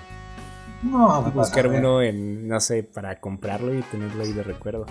[0.84, 4.86] No, buscar uno en, no sé, para comprarlo y tenerlo ahí de recuerdo.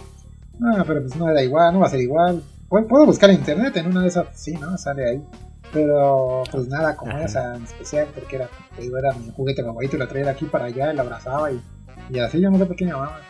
[0.59, 2.43] No, pero pues no era igual, no va a ser igual.
[2.71, 4.79] Puedo buscar en internet, en una de esas, sí, ¿no?
[4.79, 5.23] Sale ahí.
[5.71, 10.09] Pero pues nada como esa en especial, porque era, era mi juguete favorito y lo
[10.09, 11.61] traía de aquí para allá y lo abrazaba y,
[12.09, 13.21] y así yo no sé por qué mi mamá.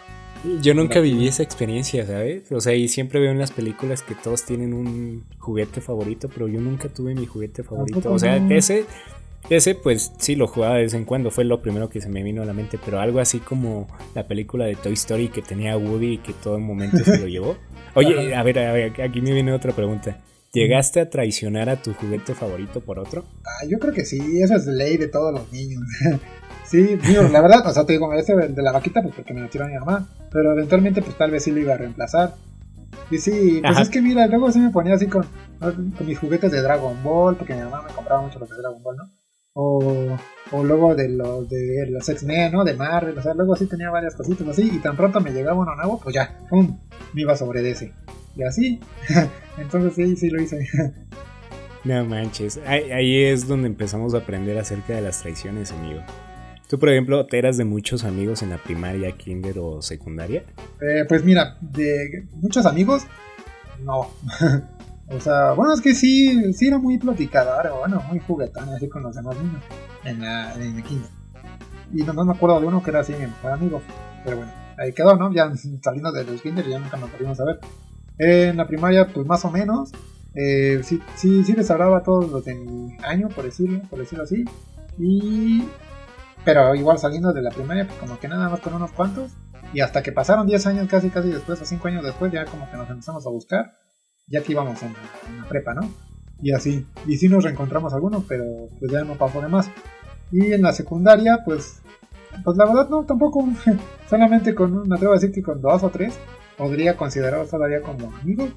[0.60, 2.50] Yo nunca viví esa experiencia, ¿sabes?
[2.50, 6.48] O sea, y siempre veo en las películas que todos tienen un juguete favorito, pero
[6.48, 8.12] yo nunca tuve mi juguete favorito.
[8.12, 8.84] O sea, ese,
[9.50, 12.22] ese pues sí lo jugaba de vez en cuando, fue lo primero que se me
[12.22, 15.76] vino a la mente, pero algo así como la película de Toy Story que tenía
[15.76, 17.56] Woody y que todo el momento se lo llevó.
[17.94, 20.22] Oye, a ver, a ver, aquí me viene otra pregunta.
[20.52, 23.24] ¿Llegaste a traicionar a tu juguete favorito por otro?
[23.42, 25.82] Ah, yo creo que sí, eso es ley de todos los niños.
[26.72, 29.42] Sí, digo, la verdad, o sea, te digo, ese de la vaquita, pues porque me
[29.42, 30.08] lo tiró mi mamá.
[30.30, 32.34] Pero eventualmente, pues tal vez sí lo iba a reemplazar.
[33.10, 35.26] Y sí, pues es que mira, luego sí me ponía así con,
[35.60, 38.82] con mis juguetes de Dragon Ball, porque mi mamá me compraba mucho los de Dragon
[38.82, 39.10] Ball, ¿no?
[39.52, 40.16] O,
[40.50, 42.64] o luego de los de los X-Men, ¿no?
[42.64, 45.60] De Marvel, o sea, luego sí tenía varias cositas así, y tan pronto me llegaba
[45.60, 46.78] uno nuevo, pues ya, ¡pum!
[47.12, 47.92] Me iba sobre ese.
[48.34, 48.80] Y así,
[49.58, 50.66] entonces sí, sí lo hice.
[51.84, 56.00] No manches, ahí, ahí es donde empezamos a aprender acerca de las traiciones, amigo.
[56.72, 60.42] ¿Tú, por ejemplo, te eras de muchos amigos en la primaria, kinder o secundaria?
[60.80, 63.02] Eh, pues mira, de muchos amigos,
[63.84, 64.08] no.
[65.10, 69.02] o sea, bueno, es que sí, sí era muy platicador, bueno, muy juguetón, así con
[69.02, 69.62] los demás niños
[70.04, 71.10] en, la, en el kinder.
[71.92, 73.82] Y no, me acuerdo de uno que era así mi mejor amigo.
[74.24, 75.30] Pero bueno, ahí quedó, ¿no?
[75.30, 77.60] Ya saliendo de los kinder ya nunca nos volvimos a ver.
[78.16, 79.92] en la primaria, pues más o menos.
[80.34, 83.98] Eh, sí, sí, sí les hablaba a todos los de mi año, por decirlo, por
[83.98, 84.46] decirlo así.
[84.98, 85.64] Y
[86.44, 89.32] pero igual saliendo de la primaria, pues como que nada más con unos cuantos.
[89.72, 92.70] Y hasta que pasaron 10 años casi, casi después, o 5 años después, ya como
[92.70, 93.72] que nos empezamos a buscar.
[94.26, 94.94] Ya que íbamos en,
[95.38, 95.88] la prepa, ¿no?
[96.40, 96.86] Y así.
[97.06, 98.44] Y sí nos reencontramos algunos, pero
[98.78, 99.70] pues ya no pasó de más.
[100.30, 101.80] Y en la secundaria, pues,
[102.44, 103.48] pues la verdad no, tampoco.
[104.10, 106.18] Solamente con, me atrevo a decir que con dos o tres
[106.58, 108.50] podría considerarlos todavía como amigos.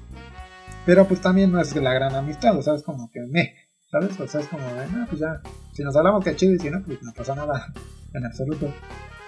[0.84, 3.54] Pero pues también no es la gran amistad, o sea, como que me,
[3.90, 4.18] ¿sabes?
[4.20, 5.40] O sea, es como, no, pues ya,
[5.72, 7.72] si nos hablamos que chido y si no, pues no pasa nada
[8.14, 8.72] en absoluto.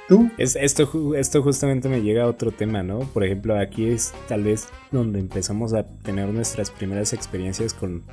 [0.08, 0.30] ¿Tú?
[0.38, 3.00] Es, esto, esto justamente me llega a otro tema, ¿no?
[3.00, 8.04] Por ejemplo, aquí es tal vez donde empezamos a tener nuestras primeras experiencias con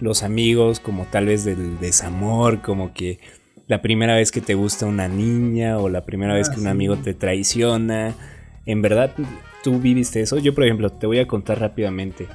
[0.00, 3.18] los amigos, como tal vez del desamor, como que
[3.66, 6.68] la primera vez que te gusta una niña o la primera vez ah, que un
[6.68, 8.14] amigo te traiciona.
[8.64, 9.12] En verdad,
[9.64, 10.38] tú viviste eso.
[10.38, 12.28] Yo, por ejemplo, te voy a contar rápidamente.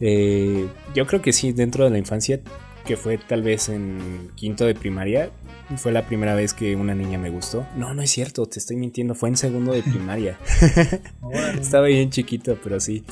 [0.00, 2.40] Eh, yo creo que sí, dentro de la infancia
[2.84, 5.30] que fue tal vez en quinto de primaria.
[5.76, 7.66] Fue la primera vez que una niña me gustó.
[7.76, 9.14] No, no es cierto, te estoy mintiendo.
[9.14, 10.38] Fue en segundo de primaria.
[11.60, 13.04] Estaba bien chiquito, pero sí.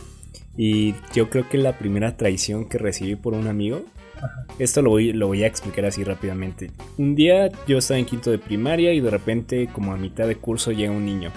[0.57, 3.85] Y yo creo que la primera traición que recibí por un amigo.
[4.59, 6.73] Esto lo voy, lo voy a explicar así rápidamente.
[6.97, 10.35] Un día yo estaba en quinto de primaria y de repente, como a mitad de
[10.35, 11.31] curso, llega un niño.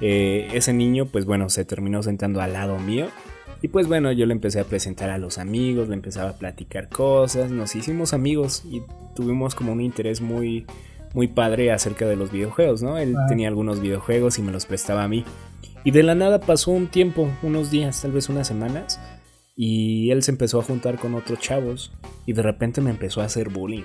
[0.00, 3.08] Eh, ese niño, pues bueno, se terminó sentando al lado mío
[3.60, 6.88] y pues bueno, yo le empecé a presentar a los amigos, le empezaba a platicar
[6.88, 8.82] cosas, nos hicimos amigos y
[9.16, 10.66] tuvimos como un interés muy,
[11.12, 12.98] muy padre acerca de los videojuegos, ¿no?
[12.98, 15.24] Él tenía algunos videojuegos y me los prestaba a mí.
[15.84, 19.00] Y de la nada pasó un tiempo, unos días, tal vez unas semanas,
[19.56, 21.92] y él se empezó a juntar con otros chavos
[22.26, 23.84] y de repente me empezó a hacer bullying.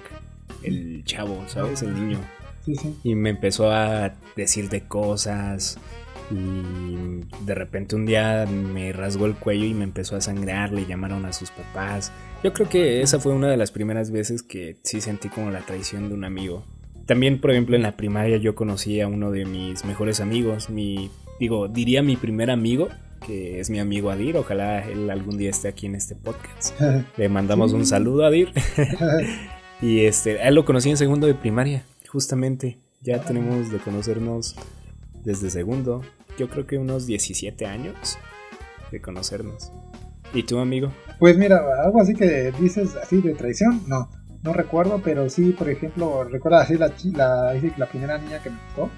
[0.61, 1.81] El chavo, ¿sabes?
[1.81, 2.19] El niño.
[2.63, 2.95] Sí, sí.
[3.03, 5.79] Y me empezó a decir de cosas,
[6.31, 10.85] y de repente un día me rasgó el cuello y me empezó a sangrar, le
[10.85, 12.11] llamaron a sus papás.
[12.43, 15.61] Yo creo que esa fue una de las primeras veces que sí sentí como la
[15.61, 16.63] traición de un amigo.
[17.05, 21.11] También, por ejemplo, en la primaria yo conocí a uno de mis mejores amigos, mi,
[21.39, 22.89] digo, diría mi primer amigo,
[23.25, 26.79] que es mi amigo Adir, ojalá él algún día esté aquí en este podcast.
[27.17, 28.51] Le mandamos un saludo a Adir.
[29.81, 32.77] y este, él lo conocí en segundo de primaria, justamente.
[33.01, 34.55] Ya tenemos de conocernos
[35.23, 36.01] desde segundo,
[36.37, 38.17] yo creo que unos 17 años
[38.91, 39.71] de conocernos.
[40.33, 40.91] ¿Y tú, amigo?
[41.19, 44.09] Pues mira, algo así que dices así de traición, no,
[44.43, 48.57] no recuerdo, pero sí, por ejemplo, recuerdo así la, la, la primera niña que me
[48.67, 48.89] gustó,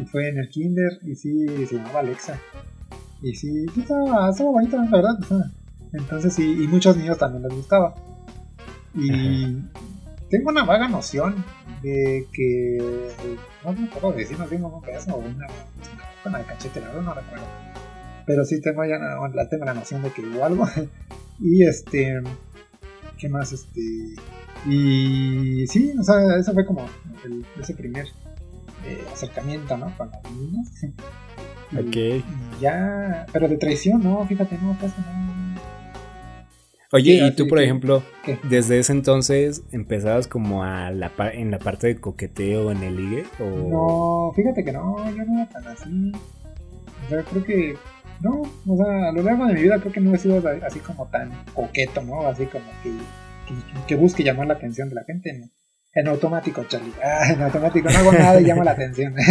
[0.00, 2.38] y fue en el kinder, y sí, se llamaba Alexa.
[3.22, 5.18] Y sí, estaba, estaba bonita, la verdad.
[5.92, 7.94] Entonces sí, y muchos niños también les gustaba.
[8.94, 9.56] Y
[10.30, 11.44] tengo una vaga noción
[11.82, 12.78] de que
[13.64, 15.46] no me acuerdo de si nos dimos un pedazo o una,
[16.24, 17.46] una cachete, no recuerdo.
[18.26, 20.66] Pero sí tengo ya la, tengo la noción de que hubo algo.
[21.40, 22.20] y este,
[23.16, 23.52] ¿qué más?
[23.52, 24.14] Este,
[24.66, 26.86] y sí, o sea, eso fue como
[27.60, 28.06] ese primer
[28.84, 29.96] eh, acercamiento, ¿no?
[29.96, 30.68] Con las niñas.
[31.72, 31.96] ok.
[31.96, 32.24] Y
[32.60, 35.37] ya, pero de traición, no, fíjate, no pasa nada.
[36.90, 38.02] Oye, y tú, por ejemplo,
[38.44, 43.24] desde ese entonces empezabas como a la en la parte de coqueteo en el ligue
[43.38, 46.12] o No, fíjate que no, yo no era tan así.
[47.04, 47.76] O sea, creo que
[48.22, 50.78] no, o sea, a lo largo de mi vida creo que no he sido así
[50.80, 52.26] como tan coqueto, ¿no?
[52.26, 52.92] Así como que,
[53.86, 55.46] que, busque llamar la atención de la gente, ¿no?
[55.94, 56.92] En automático, Charlie.
[57.02, 59.14] Ah, en automático, no hago nada y llamo la atención.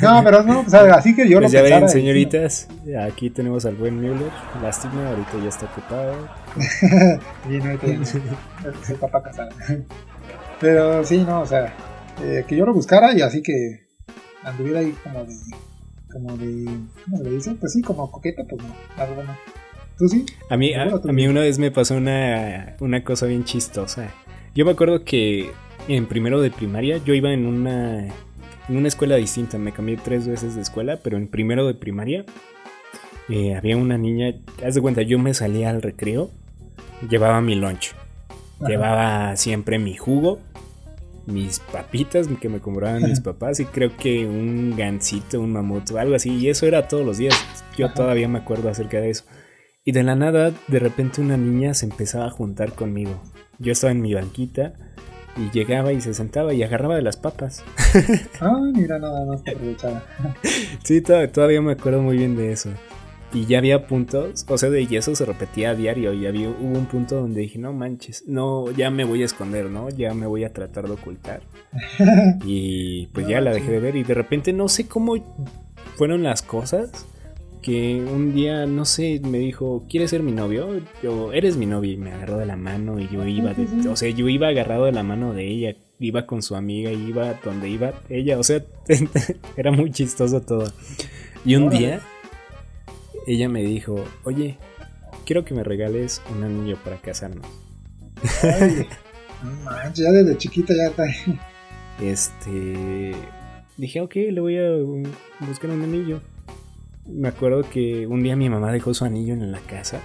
[0.00, 1.80] No, pero no, o sea, así que yo Pues lo ya pensara.
[1.80, 2.68] ven, señoritas,
[3.04, 4.30] aquí tenemos al buen Müller.
[4.62, 6.28] Lástima, ahorita ya está ocupado.
[7.50, 9.50] Y no hay que soy papá casado.
[10.60, 11.74] Pero sí, no, o sea,
[12.22, 13.86] eh, que yo lo buscara y así que
[14.44, 15.36] anduviera ahí como de,
[16.12, 16.64] como de,
[17.04, 17.54] ¿cómo se le dice?
[17.58, 19.36] Pues sí, como coqueta, pues no, la verdad no.
[19.98, 20.24] ¿Tú sí?
[20.48, 24.10] A mí, a, mí una vez me pasó una, una cosa bien chistosa.
[24.54, 25.50] Yo me acuerdo que
[25.88, 29.58] en primero de primaria yo iba en una, en una escuela distinta.
[29.58, 32.24] Me cambié tres veces de escuela, pero en primero de primaria
[33.28, 34.34] eh, había una niña.
[34.64, 36.30] Haz de cuenta, yo me salía al recreo,
[37.08, 37.94] llevaba mi lunch,
[38.60, 38.68] Ajá.
[38.68, 40.38] llevaba siempre mi jugo,
[41.26, 45.98] mis papitas que me compraban mis papás y creo que un gansito, un mamut o
[45.98, 46.30] algo así.
[46.30, 47.34] Y eso era todos los días.
[47.76, 47.94] Yo Ajá.
[47.94, 49.24] todavía me acuerdo acerca de eso.
[49.84, 53.20] Y de la nada, de repente una niña se empezaba a juntar conmigo.
[53.58, 54.74] Yo estaba en mi banquita
[55.36, 57.64] y llegaba y se sentaba y agarraba de las papas.
[58.40, 60.04] Ah, mira, nada más aprovechaba.
[60.84, 62.70] Sí, to- todavía me acuerdo muy bien de eso.
[63.34, 66.12] Y ya había puntos, o sea, de y eso se repetía a diario.
[66.12, 69.70] Y había, hubo un punto donde dije, no manches, no, ya me voy a esconder,
[69.70, 69.88] ¿no?
[69.88, 71.42] Ya me voy a tratar de ocultar.
[72.44, 75.14] Y pues ya la dejé de ver y de repente no sé cómo
[75.96, 77.06] fueron las cosas.
[77.62, 80.80] Que un día, no sé, me dijo, ¿quieres ser mi novio?
[81.00, 83.94] Yo, eres mi novio y me agarró de la mano y yo iba, de- o
[83.94, 87.68] sea, yo iba agarrado de la mano de ella, iba con su amiga iba donde
[87.68, 88.64] iba ella, o sea,
[89.56, 90.72] era muy chistoso todo.
[91.44, 92.00] Y un día,
[93.26, 94.58] ella me dijo, oye,
[95.24, 97.46] quiero que me regales un anillo para casarnos.
[98.42, 98.86] Ay,
[99.42, 101.04] no manches, ya desde chiquita ya está.
[102.00, 103.12] Este.
[103.76, 106.20] Dije, ok, le voy a buscar un anillo.
[107.06, 110.00] Me acuerdo que un día mi mamá dejó su anillo en la casa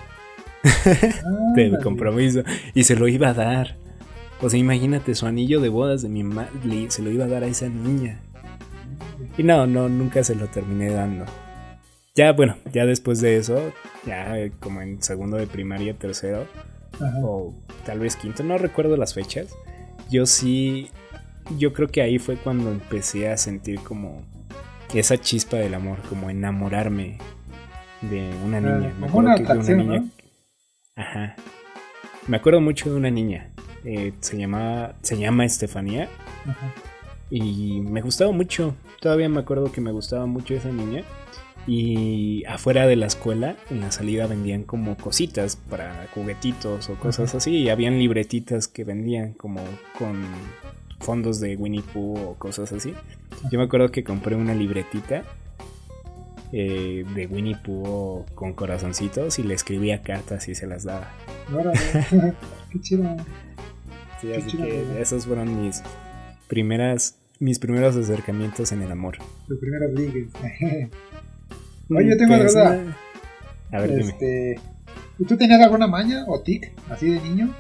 [1.55, 3.75] de compromiso y se lo iba a dar.
[4.41, 6.49] O sea, imagínate, su anillo de bodas de mi mamá
[6.89, 8.19] se lo iba a dar a esa niña.
[9.37, 11.25] Y no, no, nunca se lo terminé dando.
[12.17, 13.71] Ya, bueno, ya después de eso,
[14.05, 16.47] ya eh, como en segundo de primaria, tercero,
[16.95, 17.19] Ajá.
[17.21, 17.53] o
[17.85, 19.55] tal vez quinto, no recuerdo las fechas.
[20.09, 20.89] Yo sí,
[21.59, 24.23] yo creo que ahí fue cuando empecé a sentir como
[24.93, 27.19] esa chispa del amor, como enamorarme
[28.01, 28.93] de una niña.
[28.99, 30.03] Me acuerdo que de una niña.
[30.95, 31.35] Ajá.
[32.27, 33.51] Me acuerdo mucho de una niña.
[33.85, 36.09] eh, se llamaba, se llama Estefanía
[36.47, 36.73] Ajá.
[37.29, 38.75] y me gustaba mucho.
[38.99, 41.03] Todavía me acuerdo que me gustaba mucho esa niña.
[41.67, 47.35] Y afuera de la escuela, en la salida vendían como cositas para juguetitos o cosas
[47.35, 47.51] así.
[47.57, 49.61] Y habían libretitas que vendían como
[49.97, 50.23] con
[50.99, 52.93] fondos de Winnie Pooh o cosas así.
[53.51, 55.23] Yo me acuerdo que compré una libretita
[56.53, 61.11] eh, de Winnie Pooh con corazoncitos y le escribía cartas y se las daba.
[62.71, 63.17] Qué chido.
[64.21, 64.97] Sí, así chido, que ¿no?
[64.97, 65.83] esos fueron mis
[66.47, 69.17] primeras mis primeros acercamientos en el amor.
[69.47, 70.29] Tus primeros ligues.
[71.89, 72.97] Oye, yo tengo otra duda.
[73.71, 74.09] A ver, dime.
[74.11, 74.55] Este,
[75.19, 77.53] ¿y ¿Tú tenías alguna maña o tic así de niño?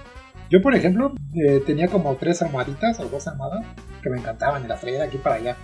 [0.49, 3.65] Yo, por ejemplo, eh, tenía como tres almohaditas o dos almohadas
[4.01, 5.57] que me encantaban y las traía de aquí para allá.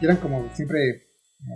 [0.00, 1.02] Y eran como siempre eh,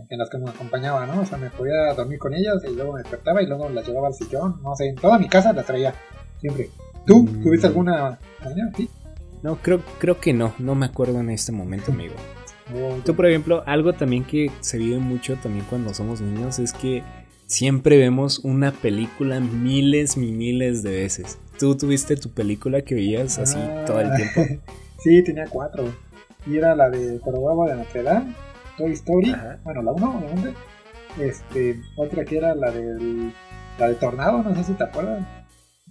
[0.09, 1.21] en las que me acompañaba, ¿no?
[1.21, 4.09] O sea, me podía dormir con ellas y luego me despertaba y luego las llevaba
[4.09, 4.61] al sillón.
[4.63, 5.95] No sé, en toda mi casa las traía,
[6.41, 6.71] siempre.
[7.07, 7.43] ¿Tú Mm.
[7.45, 8.71] tuviste alguna maña?
[8.77, 8.91] Sí.
[9.43, 12.15] No, creo, creo que no, no me acuerdo en este momento, amigo.
[13.05, 17.03] Tú, por ejemplo, algo también que se vive mucho también cuando somos niños es que
[17.47, 21.39] siempre vemos una película miles y miles de veces.
[21.59, 23.85] ¿Tú tuviste tu película que veías así Ah.
[23.87, 24.43] todo el tiempo?
[25.03, 25.85] sí, tenía cuatro.
[26.47, 28.35] Y era la de Jorobado de Notre Dame,
[28.77, 29.59] Toy Story, Ajá.
[29.65, 30.55] bueno, la uno, obviamente.
[31.21, 33.33] Este, otra que era la del
[33.79, 35.25] la de Tornado, no sé si te acuerdas.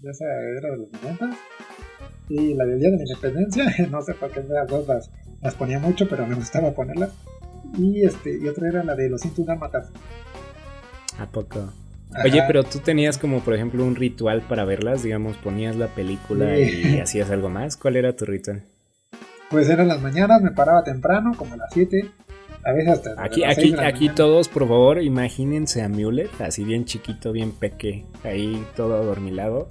[0.01, 1.37] Ya esa era de los 90.
[2.29, 5.09] Y la del Día de la Independencia, no sé por qué esas dos las,
[5.41, 7.11] las ponía mucho, pero me gustaba ponerlas.
[7.77, 9.91] Y este, y otra era la de los 101 Dálmatas.
[11.19, 11.71] ¿A poco?
[12.13, 12.23] Ajá.
[12.23, 16.55] Oye, pero tú tenías como, por ejemplo, un ritual para verlas, digamos, ponías la película
[16.55, 16.95] Sí.
[16.95, 17.75] y hacías algo más.
[17.77, 18.63] ¿Cuál era tu ritual?
[19.49, 22.09] Pues eran las mañanas, me paraba temprano, como a las 7.
[22.65, 23.13] A veces hasta.
[23.23, 24.15] Aquí, las aquí, de la aquí mañana.
[24.15, 29.69] todos, por favor, imagínense a Mueller, así bien chiquito, bien peque, ahí todo adormilado,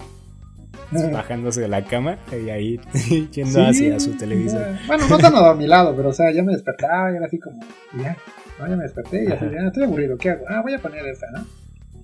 [1.13, 2.81] bajándose de la cama y ahí
[3.33, 4.61] yendo Sí, hacia su televisor.
[4.61, 4.81] ya.
[4.87, 7.39] Bueno, no tan a mi lado, pero o sea, ya me despertaba y era así
[7.39, 7.61] como,
[8.03, 8.17] ya,
[8.59, 10.45] no, ya me desperté y así, ya estoy aburrido, ¿qué hago?
[10.49, 11.45] Ah, voy a poner esta, ¿no?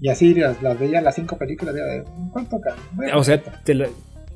[0.00, 2.74] Y así las, las veía las cinco películas, ya de, ¿cuál toca?
[2.92, 3.40] Voy a O sea.
[3.40, 3.88] ¿te, la-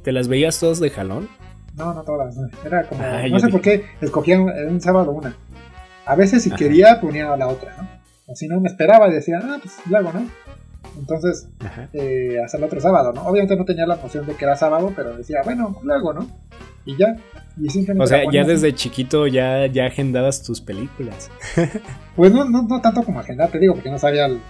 [0.05, 1.29] te las veías todos de jalón?
[1.77, 2.49] No, no todas, no.
[2.65, 5.35] era como, Ah, no yo sé por qué, escogía un, un sábado una.
[6.07, 6.57] A veces si Ajá.
[6.59, 7.89] quería ponía la otra, ¿no?
[8.29, 10.21] O si no me esperaba y decía, ah, pues la hago, ¿no?
[10.99, 11.49] Entonces,
[11.93, 13.27] eh, hasta el otro sábado, ¿no?
[13.27, 16.27] Obviamente no tenía la noción de que era sábado, pero decía, bueno, lo hago, ¿no?
[16.85, 17.17] Y ya.
[17.99, 21.31] o sea, ya desde chiquito ya, ya agendabas tus películas.
[22.17, 24.41] pues no, no, no tanto como agendar, te digo, porque no sabía el,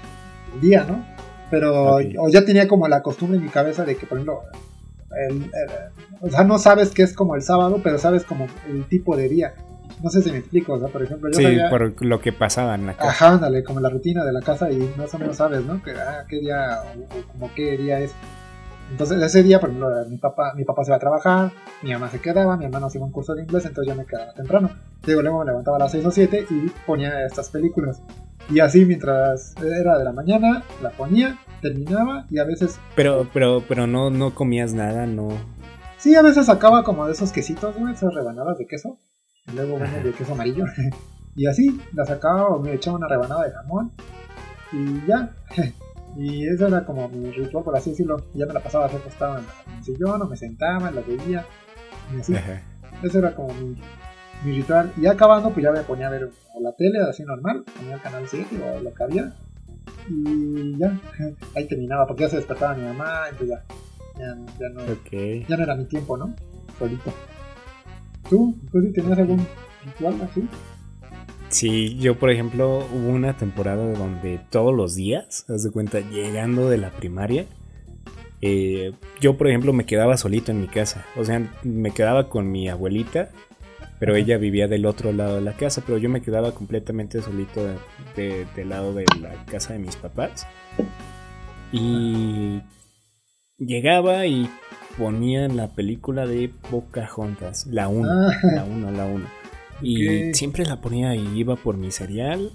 [0.61, 1.05] día, ¿no?
[1.51, 4.43] Pero o ya tenía como la costumbre en mi cabeza de que, por ejemplo,
[6.21, 9.29] o sea, no sabes qué es como el sábado, pero sabes como el tipo de
[9.29, 9.55] día.
[10.03, 12.75] No sé si me explico, o sea, por ejemplo, yo Sí, por lo que pasaba
[12.75, 13.09] en la casa.
[13.09, 15.83] Ajá, ándale, como la rutina de la casa y más o menos sabes, ¿no?
[15.83, 18.13] Que, ah, qué día, o, como qué día es.
[18.91, 21.51] Entonces ese día, por ejemplo, mi papá, mi papá se iba a trabajar,
[21.83, 24.33] mi mamá se quedaba, mi hermano hacía un curso de inglés, entonces yo me quedaba
[24.33, 24.71] temprano.
[25.05, 28.01] Digo, luego me levantaba a las 6 o 7 y ponía estas películas.
[28.49, 32.79] Y así mientras era de la mañana, la ponía, terminaba y a veces...
[32.95, 35.31] Pero, pero, pero no, no comías nada, no...
[35.99, 38.99] Sí, a veces sacaba como de esos quesitos, esas rebanadas de queso.
[39.49, 40.65] Y luego uno de queso amarillo.
[41.37, 43.93] y así, la sacaba o me echaba una rebanada de jamón.
[44.73, 45.31] Y ya.
[46.19, 48.17] Y eso era como mi ritual, por así decirlo.
[48.33, 49.45] Ya me la pasaba acostado en
[49.77, 51.45] el sillón, o me sentaba, la bebía.
[52.15, 52.35] Y así.
[53.03, 53.77] Eso era como mi,
[54.43, 54.91] mi, ritual.
[54.97, 57.65] Y acabando, pues ya me ponía a ver la tele, así normal.
[57.77, 59.35] Ponía el canal 7 o lo que había.
[60.09, 60.99] Y ya,
[61.55, 63.65] ahí terminaba, porque ya se despertaba mi mamá, entonces ya.
[64.19, 66.35] Ya, ya, no, ya no era mi tiempo, ¿no?
[66.79, 67.13] Solito.
[68.29, 68.55] ¿Tú?
[68.73, 69.47] ¿Tú sí tenías algún
[69.85, 70.49] ritual así?
[71.49, 76.69] Sí, yo por ejemplo hubo una temporada donde todos los días, haz de cuenta, llegando
[76.69, 77.47] de la primaria,
[78.43, 82.51] eh, yo por ejemplo me quedaba solito en mi casa, o sea, me quedaba con
[82.51, 83.31] mi abuelita,
[83.99, 87.67] pero ella vivía del otro lado de la casa, pero yo me quedaba completamente solito
[88.17, 90.47] del lado de la casa de mis papás.
[91.73, 92.61] Y
[93.57, 94.51] llegaba y
[94.97, 98.33] ponía la película de Pocahontas, la 1, ah.
[98.43, 99.25] la 1, la 1.
[99.83, 102.51] Y siempre la ponía y iba por mi cereal,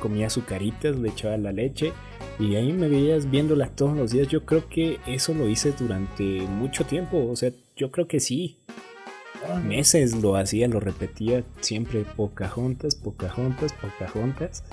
[0.00, 1.92] comía azucaritas, le echaba la leche
[2.38, 4.28] y ahí me veías viéndola todos los días.
[4.28, 8.58] Yo creo que eso lo hice durante mucho tiempo, o sea, yo creo que sí.
[9.66, 14.64] Meses lo hacía, lo repetía siempre Pocahontas, Pocahontas, Pocahontas.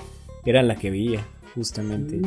[0.46, 1.26] Era la que veía,
[1.58, 2.22] justamente.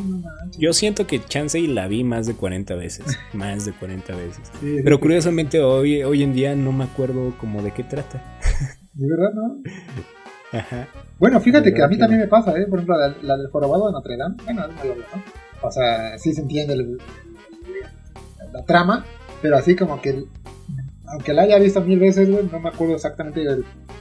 [0.59, 4.51] Yo siento que Chansey la vi más de 40 veces, más de 40 veces.
[4.61, 8.23] Pero curiosamente hoy, hoy en día no me acuerdo como de qué trata.
[8.93, 9.63] ¿De verdad, no?
[10.59, 10.89] Ajá.
[11.19, 12.67] Bueno, fíjate que a mí también me pasa, ¿eh?
[12.67, 14.35] Por ejemplo, la, del jorobado de Notre Dame.
[14.45, 15.23] Bueno, no lo ¿no?
[15.63, 16.75] O sea, sí se entiende
[18.53, 19.05] la trama,
[19.43, 20.25] pero así como que,
[21.07, 23.45] aunque la haya visto mil veces, güey, no me acuerdo exactamente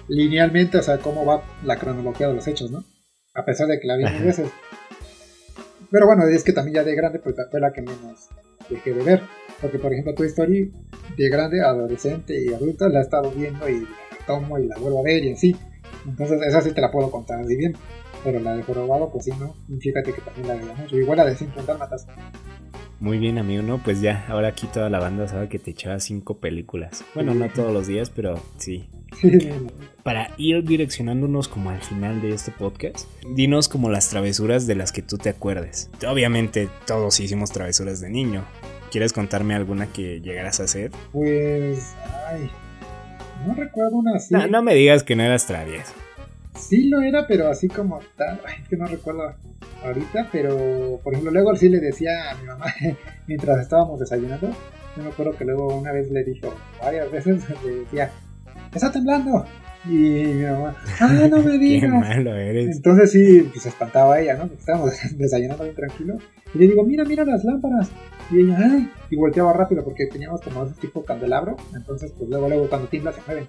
[0.07, 2.83] linealmente, o sea, cómo va la cronología de los hechos, ¿no?
[3.35, 4.49] A pesar de que la vi mil veces.
[5.91, 8.29] Pero bueno, es que también ya de grande, pues fue la que menos
[8.69, 9.21] dejé de ver.
[9.61, 10.71] Porque, por ejemplo, Toy Story,
[11.17, 13.87] de grande, adolescente y adulta, la he estado viendo y
[14.25, 15.55] tomo y la vuelvo a ver y así.
[16.05, 17.75] Entonces, esa sí te la puedo contar así bien.
[18.23, 19.55] Pero la de Jorobado, pues sí, ¿no?
[19.79, 20.97] fíjate que también la veo mucho.
[20.97, 22.05] Igual la de 50 matas.
[22.99, 23.77] Muy bien, amigo, ¿no?
[23.77, 27.05] Pues ya, ahora aquí toda la banda sabe que te echaba cinco películas.
[27.15, 28.89] Bueno, no todos los días, pero sí.
[30.03, 34.91] Para ir direccionándonos como al final de este podcast, dinos como las travesuras de las
[34.91, 35.89] que tú te acuerdes.
[36.05, 38.43] Obviamente todos hicimos travesuras de niño.
[38.91, 40.91] ¿Quieres contarme alguna que llegaras a hacer?
[41.13, 41.93] Pues,
[42.27, 42.49] ay,
[43.45, 44.33] no recuerdo una así.
[44.33, 45.93] No, me digas que no eras travieso.
[46.59, 48.41] Sí lo era, pero así como tal.
[48.45, 49.33] Ay, que no recuerdo
[49.83, 52.65] ahorita, pero por ejemplo, luego sí le decía a mi mamá
[53.27, 54.49] mientras estábamos desayunando.
[54.95, 58.11] Yo me acuerdo que luego una vez le dijo, varias veces le decía,
[58.73, 59.45] está temblando.
[59.85, 61.89] Y mi mamá, ah, no me digas.
[61.89, 62.75] Qué malo eres.
[62.75, 64.45] Entonces sí, pues espantaba ella, ¿no?
[64.45, 66.17] Estábamos desayunando bien tranquilo.
[66.53, 67.89] Y le digo, mira, mira las lámparas.
[68.29, 71.55] Y ella, ay, y volteaba rápido porque teníamos como ese tipo candelabro.
[71.73, 73.47] Entonces, pues luego, luego cuando tiembla se mueven.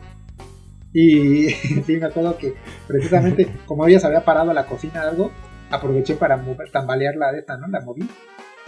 [0.93, 1.51] Y
[1.87, 2.55] sí, me acuerdo que
[2.87, 5.31] precisamente como ella se había parado a la cocina algo,
[5.71, 7.69] aproveché para mover, tambalear la de esta, ¿no?
[7.69, 8.09] La moví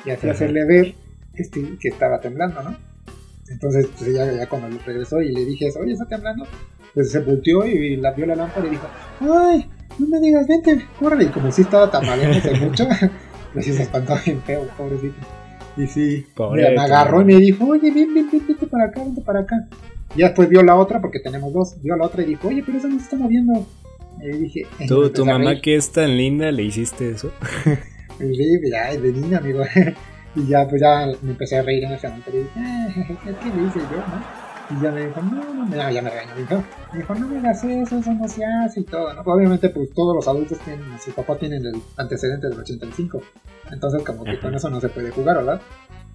[0.04, 0.94] y así hacerle ver
[1.34, 2.76] este, que estaba temblando, ¿no?
[3.48, 6.46] Entonces, pues ella ya cuando regresó y le dije eso, oye, ¿está temblando?
[6.94, 8.86] Pues se volteó y la vio la lámpara y dijo,
[9.20, 11.24] ay, no me digas, vente, corre.
[11.24, 12.88] Y como si estaba tambaleándose mucho,
[13.52, 15.16] pues se espantó bien feo, pobrecito.
[15.76, 19.22] Y sí, me, agarró y me dijo, oye, ven, ven, ven, vente para acá, vente
[19.22, 19.68] para acá.
[20.14, 22.78] Y después vio la otra, porque tenemos dos, vio la otra y dijo, oye, pero
[22.78, 23.66] esa no se está moviendo.
[24.20, 27.32] Y dije, ¿Tu, tu mamá que es tan linda le hiciste eso?
[28.18, 29.62] sí, ya, es de niña, amigo.
[30.36, 32.30] y ya, pues ya me empecé a reír en ese momento.
[32.32, 34.52] Y dije, eh, ¿qué le hice yo, no?
[34.70, 36.34] Y ya me dijo, no, no, ya, ya me regañó.
[36.34, 39.22] Me dijo, me dijo, no me hagas eso, eso no se hace y todo, ¿no?
[39.22, 43.22] obviamente, pues todos los adultos tienen, su papá tienen el antecedente del 85.
[43.70, 45.60] Entonces, como que con eso no se puede jugar, ¿verdad?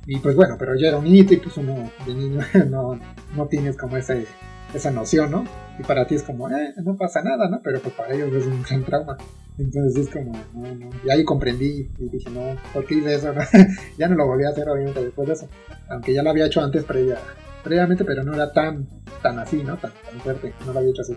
[0.08, 2.39] Y pues bueno, pero yo era un niñito y pues uno de niño
[2.70, 2.97] no,
[3.36, 4.26] no tienes como ese,
[4.74, 5.43] esa noción, ¿no?
[5.78, 7.60] Y para ti es como, eh, no pasa nada, ¿no?
[7.62, 9.18] Pero pues para ellos es un gran trauma.
[9.60, 10.89] Entonces es como, no, no.
[11.05, 13.34] Y ahí comprendí y dije, no, ¿por qué hice eso?
[13.97, 15.49] ya no lo volví a hacer obviamente después de eso.
[15.89, 17.18] Aunque ya lo había hecho antes previa,
[17.62, 18.88] previamente, pero no era tan,
[19.22, 19.76] tan así, ¿no?
[19.76, 21.14] Tan, tan fuerte, no lo había hecho así.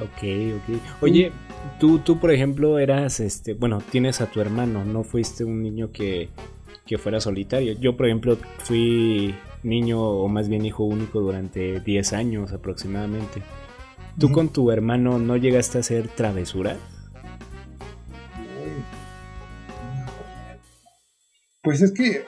[0.00, 0.22] Ok,
[0.56, 0.80] ok.
[1.02, 1.30] Oye,
[1.78, 5.92] tú, tú, por ejemplo, eras, este, bueno, tienes a tu hermano, no fuiste un niño
[5.92, 6.30] que,
[6.92, 7.72] que fuera solitario.
[7.80, 13.42] Yo, por ejemplo, fui niño o más bien hijo único durante 10 años aproximadamente.
[14.18, 16.76] ¿Tú con tu hermano no llegaste a hacer travesura?
[21.62, 22.26] Pues es que...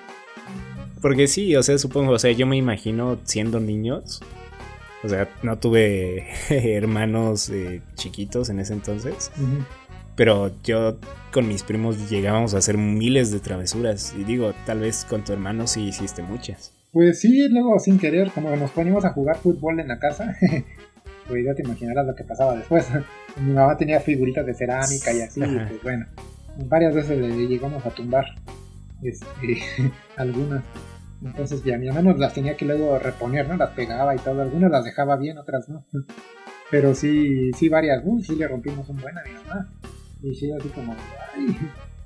[1.02, 4.22] Porque sí, o sea, supongo, o sea, yo me imagino siendo niños.
[5.02, 9.30] O sea, no tuve hermanos eh, chiquitos en ese entonces.
[10.16, 10.98] Pero yo
[11.32, 14.14] con mis primos llegábamos a hacer miles de travesuras.
[14.16, 16.72] Y digo, tal vez con tu hermano sí hiciste muchas.
[16.92, 20.36] Pues sí, luego sin querer, como nos poníamos a jugar fútbol en la casa,
[21.28, 22.86] pues ya te imaginarás lo que pasaba después.
[23.36, 26.06] Mi mamá tenía figuritas de cerámica y así, pues bueno,
[26.68, 28.24] varias veces le llegamos a tumbar
[29.02, 29.58] este,
[30.16, 30.62] algunas.
[31.20, 33.56] Entonces ya mi nos las tenía que luego reponer, ¿no?
[33.56, 35.84] Las pegaba y todo, algunas las dejaba bien, otras no.
[36.70, 39.72] Pero sí, sí varias, uy, sí le rompimos un buen a mi mamá.
[40.24, 40.94] Y sí, así como,
[41.36, 41.56] ay,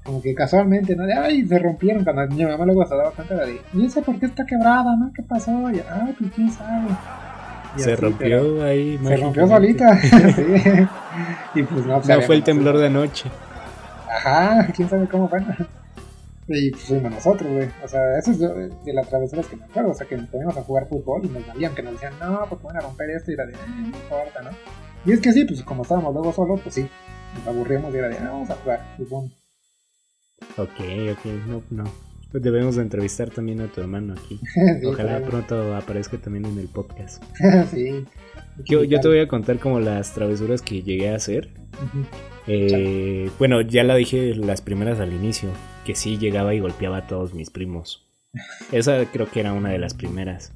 [0.03, 1.07] como que casualmente, ¿no?
[1.07, 4.19] De, ay, se rompieron cuando mi mamá luego se daba cuenta de, ¿y ese por
[4.19, 5.13] qué está quebrada, no?
[5.15, 5.53] ¿Qué pasó?
[5.71, 6.89] Y, ay, pues quién sabe
[7.77, 8.99] se rompió ahí.
[9.03, 9.99] Se rompió solita.
[11.55, 13.29] Y pues no, pues, no fue el temblor de noche.
[14.09, 15.41] Ajá, quién sabe cómo fue.
[16.47, 17.69] Y pues fuimos nosotros, güey.
[17.83, 19.91] O sea, eso es de, las travesuras que me acuerdo.
[19.91, 22.47] O sea, que nos poníamos a jugar fútbol y nos valían, que nos decían, no,
[22.49, 24.51] pues van a romper esto y era de, no importa, ¿no?
[25.05, 26.89] Y es que sí, pues como estábamos luego solos, pues sí,
[27.39, 29.31] nos aburríamos y era de, no, vamos a jugar fútbol.
[30.57, 30.81] Ok,
[31.13, 31.85] ok, no, no.
[32.31, 34.39] Pues debemos de entrevistar también a tu hermano aquí.
[34.87, 37.23] Ojalá pronto aparezca también en el podcast.
[37.71, 38.05] sí.
[38.65, 41.49] Yo, yo, te voy a contar como las travesuras que llegué a hacer.
[42.47, 45.51] eh, bueno, ya la dije las primeras al inicio,
[45.87, 48.07] que sí llegaba y golpeaba a todos mis primos.
[48.73, 50.53] Esa creo que era una de las primeras.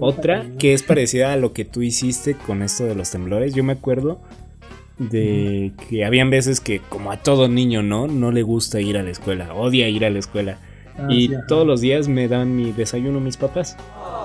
[0.00, 3.54] Otra que es parecida a lo que tú hiciste con esto de los temblores.
[3.54, 4.20] Yo me acuerdo
[4.98, 8.06] de que habían veces que como a todo niño, ¿no?
[8.06, 10.58] No le gusta ir a la escuela, odia ir a la escuela.
[10.98, 13.76] Ah, y todos los días me dan mi desayuno mis papás.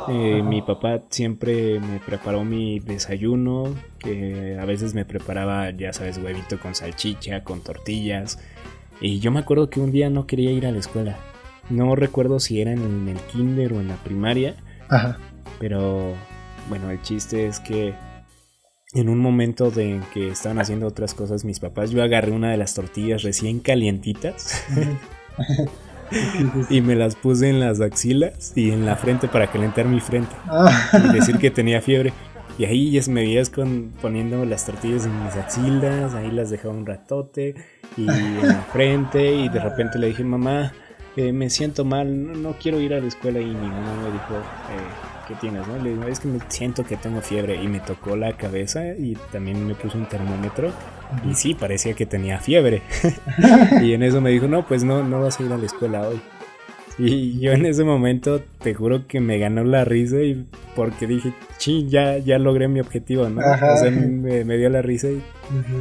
[0.09, 6.17] Eh, mi papá siempre me preparó mi desayuno, que a veces me preparaba, ya sabes,
[6.17, 8.39] huevito con salchicha, con tortillas.
[8.99, 11.17] Y yo me acuerdo que un día no quería ir a la escuela.
[11.69, 14.55] No recuerdo si era en el kinder o en la primaria.
[14.89, 15.17] Ajá.
[15.59, 16.13] Pero
[16.69, 17.93] bueno, el chiste es que
[18.93, 22.57] en un momento de que estaban haciendo otras cosas mis papás, yo agarré una de
[22.57, 24.63] las tortillas recién calientitas.
[26.69, 30.35] y me las puse en las axilas y en la frente para calentar mi frente
[30.47, 30.91] ah.
[31.09, 32.13] y decir que tenía fiebre.
[32.57, 36.75] Y ahí ya me veías con, poniendo las tortillas en mis axilas, ahí las dejaba
[36.75, 37.55] un ratote
[37.97, 40.71] y en la frente y de repente le dije, mamá,
[41.15, 44.35] eh, me siento mal, no, quiero ir a la escuela y mi mamá me dijo,
[44.35, 45.67] eh, ¿qué tienes?
[45.67, 45.81] No?
[45.81, 49.17] Le digo, es que me siento que tengo fiebre y me tocó la cabeza y
[49.31, 50.71] también me puso un termómetro
[51.29, 52.81] y sí, parecía que tenía fiebre.
[53.81, 56.07] y en eso me dijo, no, pues no, no vas a ir a la escuela
[56.07, 56.21] hoy.
[56.99, 61.33] Y yo en ese momento te juro que me ganó la risa y porque dije,
[61.57, 63.41] sí, ya, ya logré mi objetivo, ¿no?
[63.41, 65.07] O sea, me, dio la risa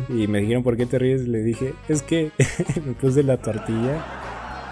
[0.09, 1.29] y, me dijeron, ¿por qué te ríes?
[1.29, 2.31] Le dije, es que
[2.87, 4.03] me puse la tortilla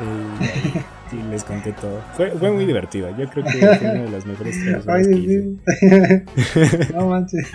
[1.13, 2.01] y, les conté todo.
[2.17, 5.57] Fue, fue muy divertido, yo creo que fue una de las mejores que
[6.95, 7.47] No manches.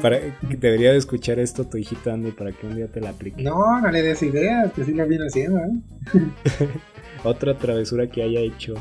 [0.00, 3.42] Para, debería de escuchar esto tu hijita Andy para que un día te la aplique.
[3.42, 5.58] No, no le des ideas, que sí lo viene haciendo.
[5.58, 5.72] ¿eh?
[7.24, 8.74] Otra travesura que haya hecho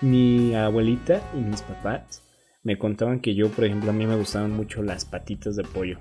[0.00, 2.22] mi abuelita y mis papás
[2.62, 5.98] me contaban que yo, por ejemplo, a mí me gustaban mucho las patitas de pollo.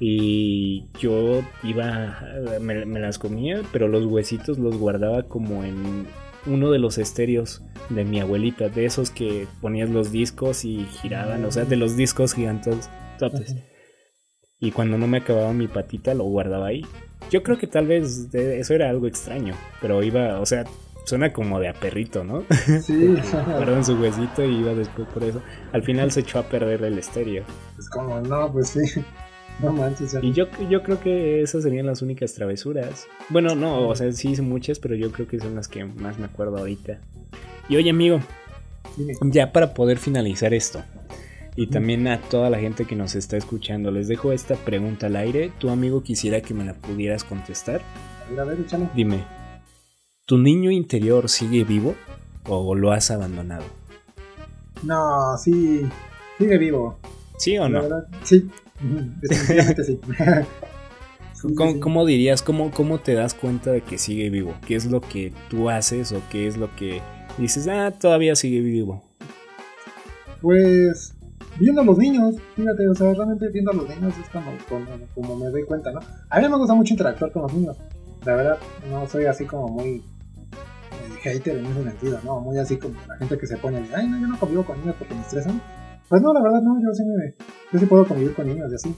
[0.00, 2.20] Y yo iba,
[2.60, 6.06] me, me, las comía, pero los huesitos los guardaba como en
[6.46, 11.44] uno de los estéreos de mi abuelita, de esos que ponías los discos y giraban,
[11.44, 12.90] o sea, de los discos gigantes.
[14.58, 16.84] Y cuando no me acababa mi patita, lo guardaba ahí.
[17.30, 20.64] Yo creo que tal vez eso era algo extraño, pero iba, o sea,
[21.04, 22.44] suena como de a perrito, ¿no?
[22.82, 23.14] Sí.
[23.32, 25.42] Guardaban su huesito y iba después por eso.
[25.72, 27.44] Al final se echó a perder el estéreo.
[27.78, 28.80] Es como, no, pues sí.
[29.60, 30.16] No manches.
[30.22, 33.06] Y yo, yo creo que esas serían las únicas travesuras.
[33.30, 36.18] Bueno, no, o sea, sí hice muchas, pero yo creo que son las que más
[36.18, 37.00] me acuerdo ahorita.
[37.68, 38.20] Y oye, amigo,
[39.22, 40.82] ya para poder finalizar esto,
[41.58, 45.16] y también a toda la gente que nos está escuchando, les dejo esta pregunta al
[45.16, 45.50] aire.
[45.58, 47.80] Tu amigo quisiera que me la pudieras contestar.
[48.26, 48.90] A ver, a ver, échale.
[48.94, 49.24] Dime,
[50.26, 51.94] ¿tu niño interior sigue vivo
[52.46, 53.64] o lo has abandonado?
[54.82, 55.80] No, sí,
[56.38, 56.98] sigue vivo.
[57.38, 57.82] ¿Sí o no?
[58.22, 58.46] sí,
[59.86, 60.00] sí.
[61.80, 64.54] ¿Cómo, dirías, cómo, cómo te das cuenta de que sigue vivo?
[64.66, 67.02] ¿Qué es lo que tú haces o qué es lo que
[67.38, 69.02] dices, ah, todavía sigue vivo?
[70.40, 71.14] Pues
[71.58, 74.52] viendo a los niños, fíjate, o sea, realmente viendo a los niños es como,
[75.14, 76.00] como, me doy cuenta, ¿no?
[76.30, 77.76] A mí me gusta mucho interactuar con los niños,
[78.24, 78.58] la verdad,
[78.90, 80.02] no soy así como muy eh,
[81.22, 82.40] hater en ese sentido, ¿no?
[82.40, 84.96] Muy así como la gente que se pone, ay, no, yo no convivo con niños
[84.98, 85.60] porque me estresan.
[86.08, 87.34] Pues no, la verdad no, yo sí, me,
[87.72, 88.94] yo sí puedo convivir con niños y así.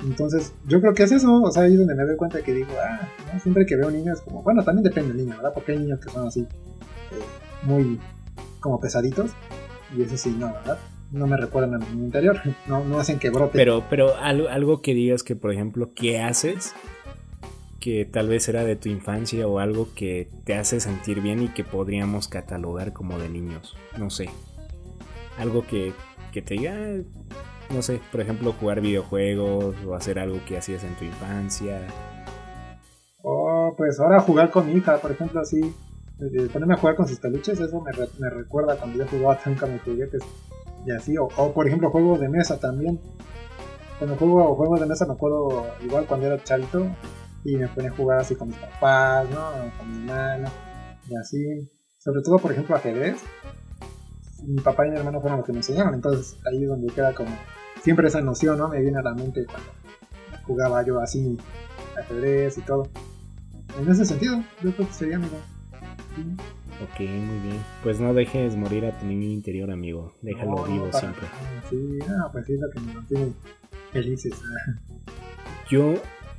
[0.00, 2.52] Entonces, yo creo que es eso, o sea, ahí es donde me doy cuenta que
[2.52, 3.08] digo, ah,
[3.40, 5.52] siempre que veo niños, como, bueno, también depende del niño, ¿verdad?
[5.54, 7.98] Porque hay niños que son así, eh, muy
[8.60, 9.30] como pesaditos,
[9.96, 10.78] y eso sí, no, ¿verdad?
[11.12, 13.52] No me recuerdan a mi interior, no, no hacen que brote.
[13.54, 16.74] Pero, pero algo, algo que digas que, por ejemplo, ¿qué haces?
[17.80, 21.48] Que tal vez era de tu infancia o algo que te hace sentir bien y
[21.48, 24.28] que podríamos catalogar como de niños, no sé.
[25.38, 25.92] Algo que,
[26.36, 26.74] que te diga,
[27.70, 31.80] no sé, por ejemplo, jugar videojuegos o hacer algo que hacías en tu infancia.
[33.22, 35.58] Oh, pues ahora jugar con mi hija, por ejemplo, así.
[36.20, 39.72] Eh, ponerme a jugar con sus peluches, eso me, me recuerda cuando yo jugaba con
[39.72, 40.22] mis juguetes.
[40.84, 43.00] Y así, o, por ejemplo, juegos de mesa también.
[43.98, 46.86] Cuando juego juegos de mesa me acuerdo igual cuando era chavito
[47.44, 49.52] y me ponía a jugar así con mis papás, ¿no?
[49.78, 50.52] Con mi hermana
[51.08, 51.72] y así.
[51.96, 53.24] Sobre todo, por ejemplo, ajedrez.
[54.44, 57.14] Mi papá y mi hermano fueron los que me enseñaron, entonces ahí es donde queda
[57.14, 57.30] como
[57.82, 58.68] siempre esa noción, ¿no?
[58.68, 59.70] Me viene a la mente cuando
[60.44, 61.38] jugaba yo así
[61.98, 62.88] ajedrez y todo.
[63.78, 65.36] En ese sentido, yo creo que sería amigo.
[66.82, 67.62] Ok, muy bien.
[67.82, 70.12] Pues no dejes morir a tu niño interior, amigo.
[70.22, 71.26] Déjalo vivo siempre.
[71.70, 73.32] Sí, ah, pues sí, es lo que me mantiene
[73.92, 74.34] felices.
[75.70, 75.94] yo,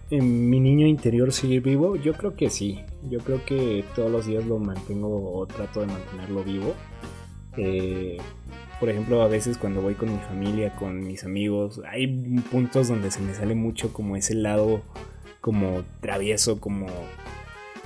[0.09, 2.83] en mi niño interior sigue vivo, yo creo que sí.
[3.09, 6.73] Yo creo que todos los días lo mantengo o trato de mantenerlo vivo.
[7.57, 8.17] Eh,
[8.79, 12.07] por ejemplo, a veces cuando voy con mi familia, con mis amigos, hay
[12.51, 14.83] puntos donde se me sale mucho como ese lado
[15.41, 16.87] como travieso, como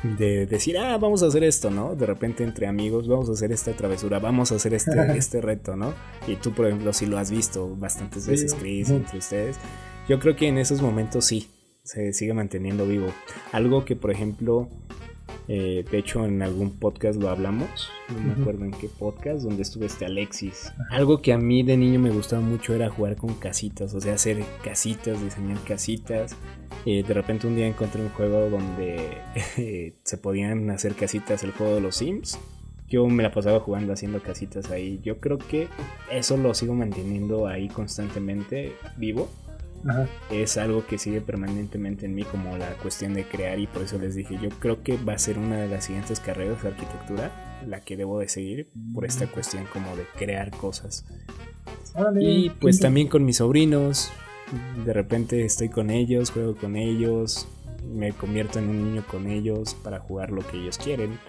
[0.03, 1.95] de decir, ah, vamos a hacer esto, ¿no?
[1.95, 5.75] De repente entre amigos, vamos a hacer esta travesura, vamos a hacer este, este reto,
[5.75, 5.93] ¿no?
[6.27, 9.57] Y tú, por ejemplo, si lo has visto bastantes veces, Chris, entre ustedes.
[10.09, 11.49] Yo creo que en esos momentos sí,
[11.83, 13.13] se sigue manteniendo vivo.
[13.51, 14.67] Algo que, por ejemplo,
[15.47, 19.63] eh, de hecho, en algún podcast lo hablamos, no me acuerdo en qué podcast, donde
[19.63, 20.71] estuvo este Alexis.
[20.89, 24.13] Algo que a mí de niño me gustaba mucho era jugar con casitas, o sea,
[24.13, 26.35] hacer casitas, diseñar casitas.
[26.85, 29.17] Eh, de repente un día encontré un juego donde
[30.03, 32.39] se podían hacer casitas, el juego de los Sims.
[32.87, 34.99] Yo me la pasaba jugando haciendo casitas ahí.
[35.01, 35.69] Yo creo que
[36.11, 39.29] eso lo sigo manteniendo ahí constantemente vivo
[40.29, 43.97] es algo que sigue permanentemente en mí como la cuestión de crear y por eso
[43.97, 47.61] les dije, yo creo que va a ser una de las siguientes carreras de arquitectura
[47.67, 51.05] la que debo de seguir por esta cuestión como de crear cosas.
[52.19, 54.11] y pues también con mis sobrinos,
[54.85, 57.47] de repente estoy con ellos, juego con ellos,
[57.91, 61.19] me convierto en un niño con ellos para jugar lo que ellos quieren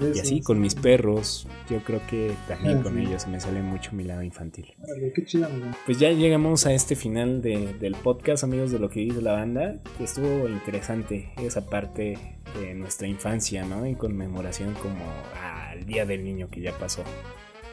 [0.00, 3.92] y así con mis perros, yo creo que también ah, con ellos me sale mucho
[3.92, 4.74] mi lado infantil.
[5.14, 5.48] qué chido,
[5.86, 9.80] Pues ya llegamos a este final del podcast, amigos, de lo que dice la banda.
[10.00, 12.18] Estuvo interesante esa parte
[12.60, 13.84] de nuestra infancia, ¿no?
[13.84, 15.04] En conmemoración como
[15.42, 17.02] al Día del Niño que ya pasó.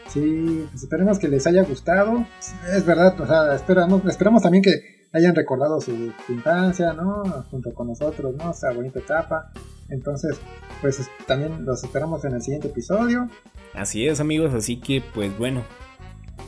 [0.07, 2.26] Sí, pues esperemos que les haya gustado.
[2.76, 7.23] Es verdad, o sea, esperamos, esperamos también que hayan recordado su, su infancia, ¿no?
[7.49, 8.51] Junto con nosotros, ¿no?
[8.51, 9.51] Esa bonita etapa.
[9.89, 10.39] Entonces,
[10.81, 13.29] pues también los esperamos en el siguiente episodio.
[13.73, 15.63] Así es amigos, así que pues bueno,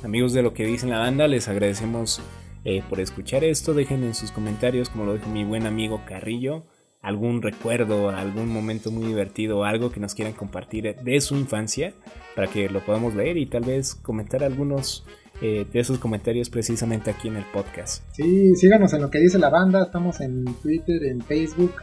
[0.04, 2.22] amigos de lo que dicen la banda, les agradecemos
[2.64, 3.74] eh, por escuchar esto.
[3.74, 6.66] Dejen en sus comentarios, como lo dijo mi buen amigo Carrillo,
[7.02, 11.94] algún recuerdo, algún momento muy divertido, algo que nos quieran compartir de su infancia
[12.36, 15.06] para que lo podamos leer y tal vez comentar algunos
[15.42, 18.04] eh, de esos comentarios precisamente aquí en el podcast.
[18.14, 21.74] Sí, síganos en lo que dice la banda, estamos en Twitter, en Facebook,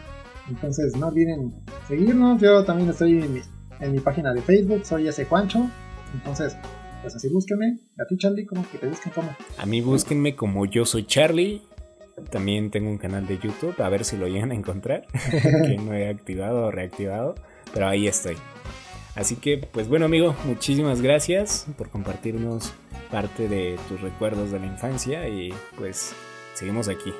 [0.48, 1.52] entonces no olviden
[1.88, 2.40] seguirnos.
[2.40, 3.42] Yo también estoy
[3.80, 5.68] en mi, página de Facebook, soy ese Juancho.
[6.12, 6.56] Entonces,
[7.02, 7.78] pues así búsquenme.
[7.98, 9.34] A ti, Charlie, ¿cómo que te busquen cómo?
[9.58, 11.62] A mí búsquenme como yo soy Charlie.
[12.30, 15.06] También tengo un canal de YouTube, a ver si lo llegan a encontrar.
[15.30, 17.34] que no he activado o reactivado.
[17.72, 18.36] Pero ahí estoy.
[19.16, 22.72] Así que, pues bueno, amigo, muchísimas gracias por compartirnos
[23.10, 25.28] parte de tus recuerdos de la infancia.
[25.28, 26.14] Y pues
[26.54, 27.12] seguimos aquí.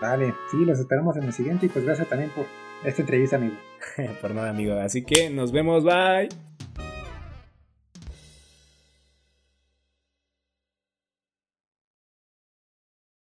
[0.00, 2.46] Vale, sí, los esperamos en el siguiente y pues gracias también por
[2.84, 3.56] esta entrevista, amigo.
[4.20, 4.74] por nada, amigo.
[4.74, 6.49] Así que nos vemos, bye.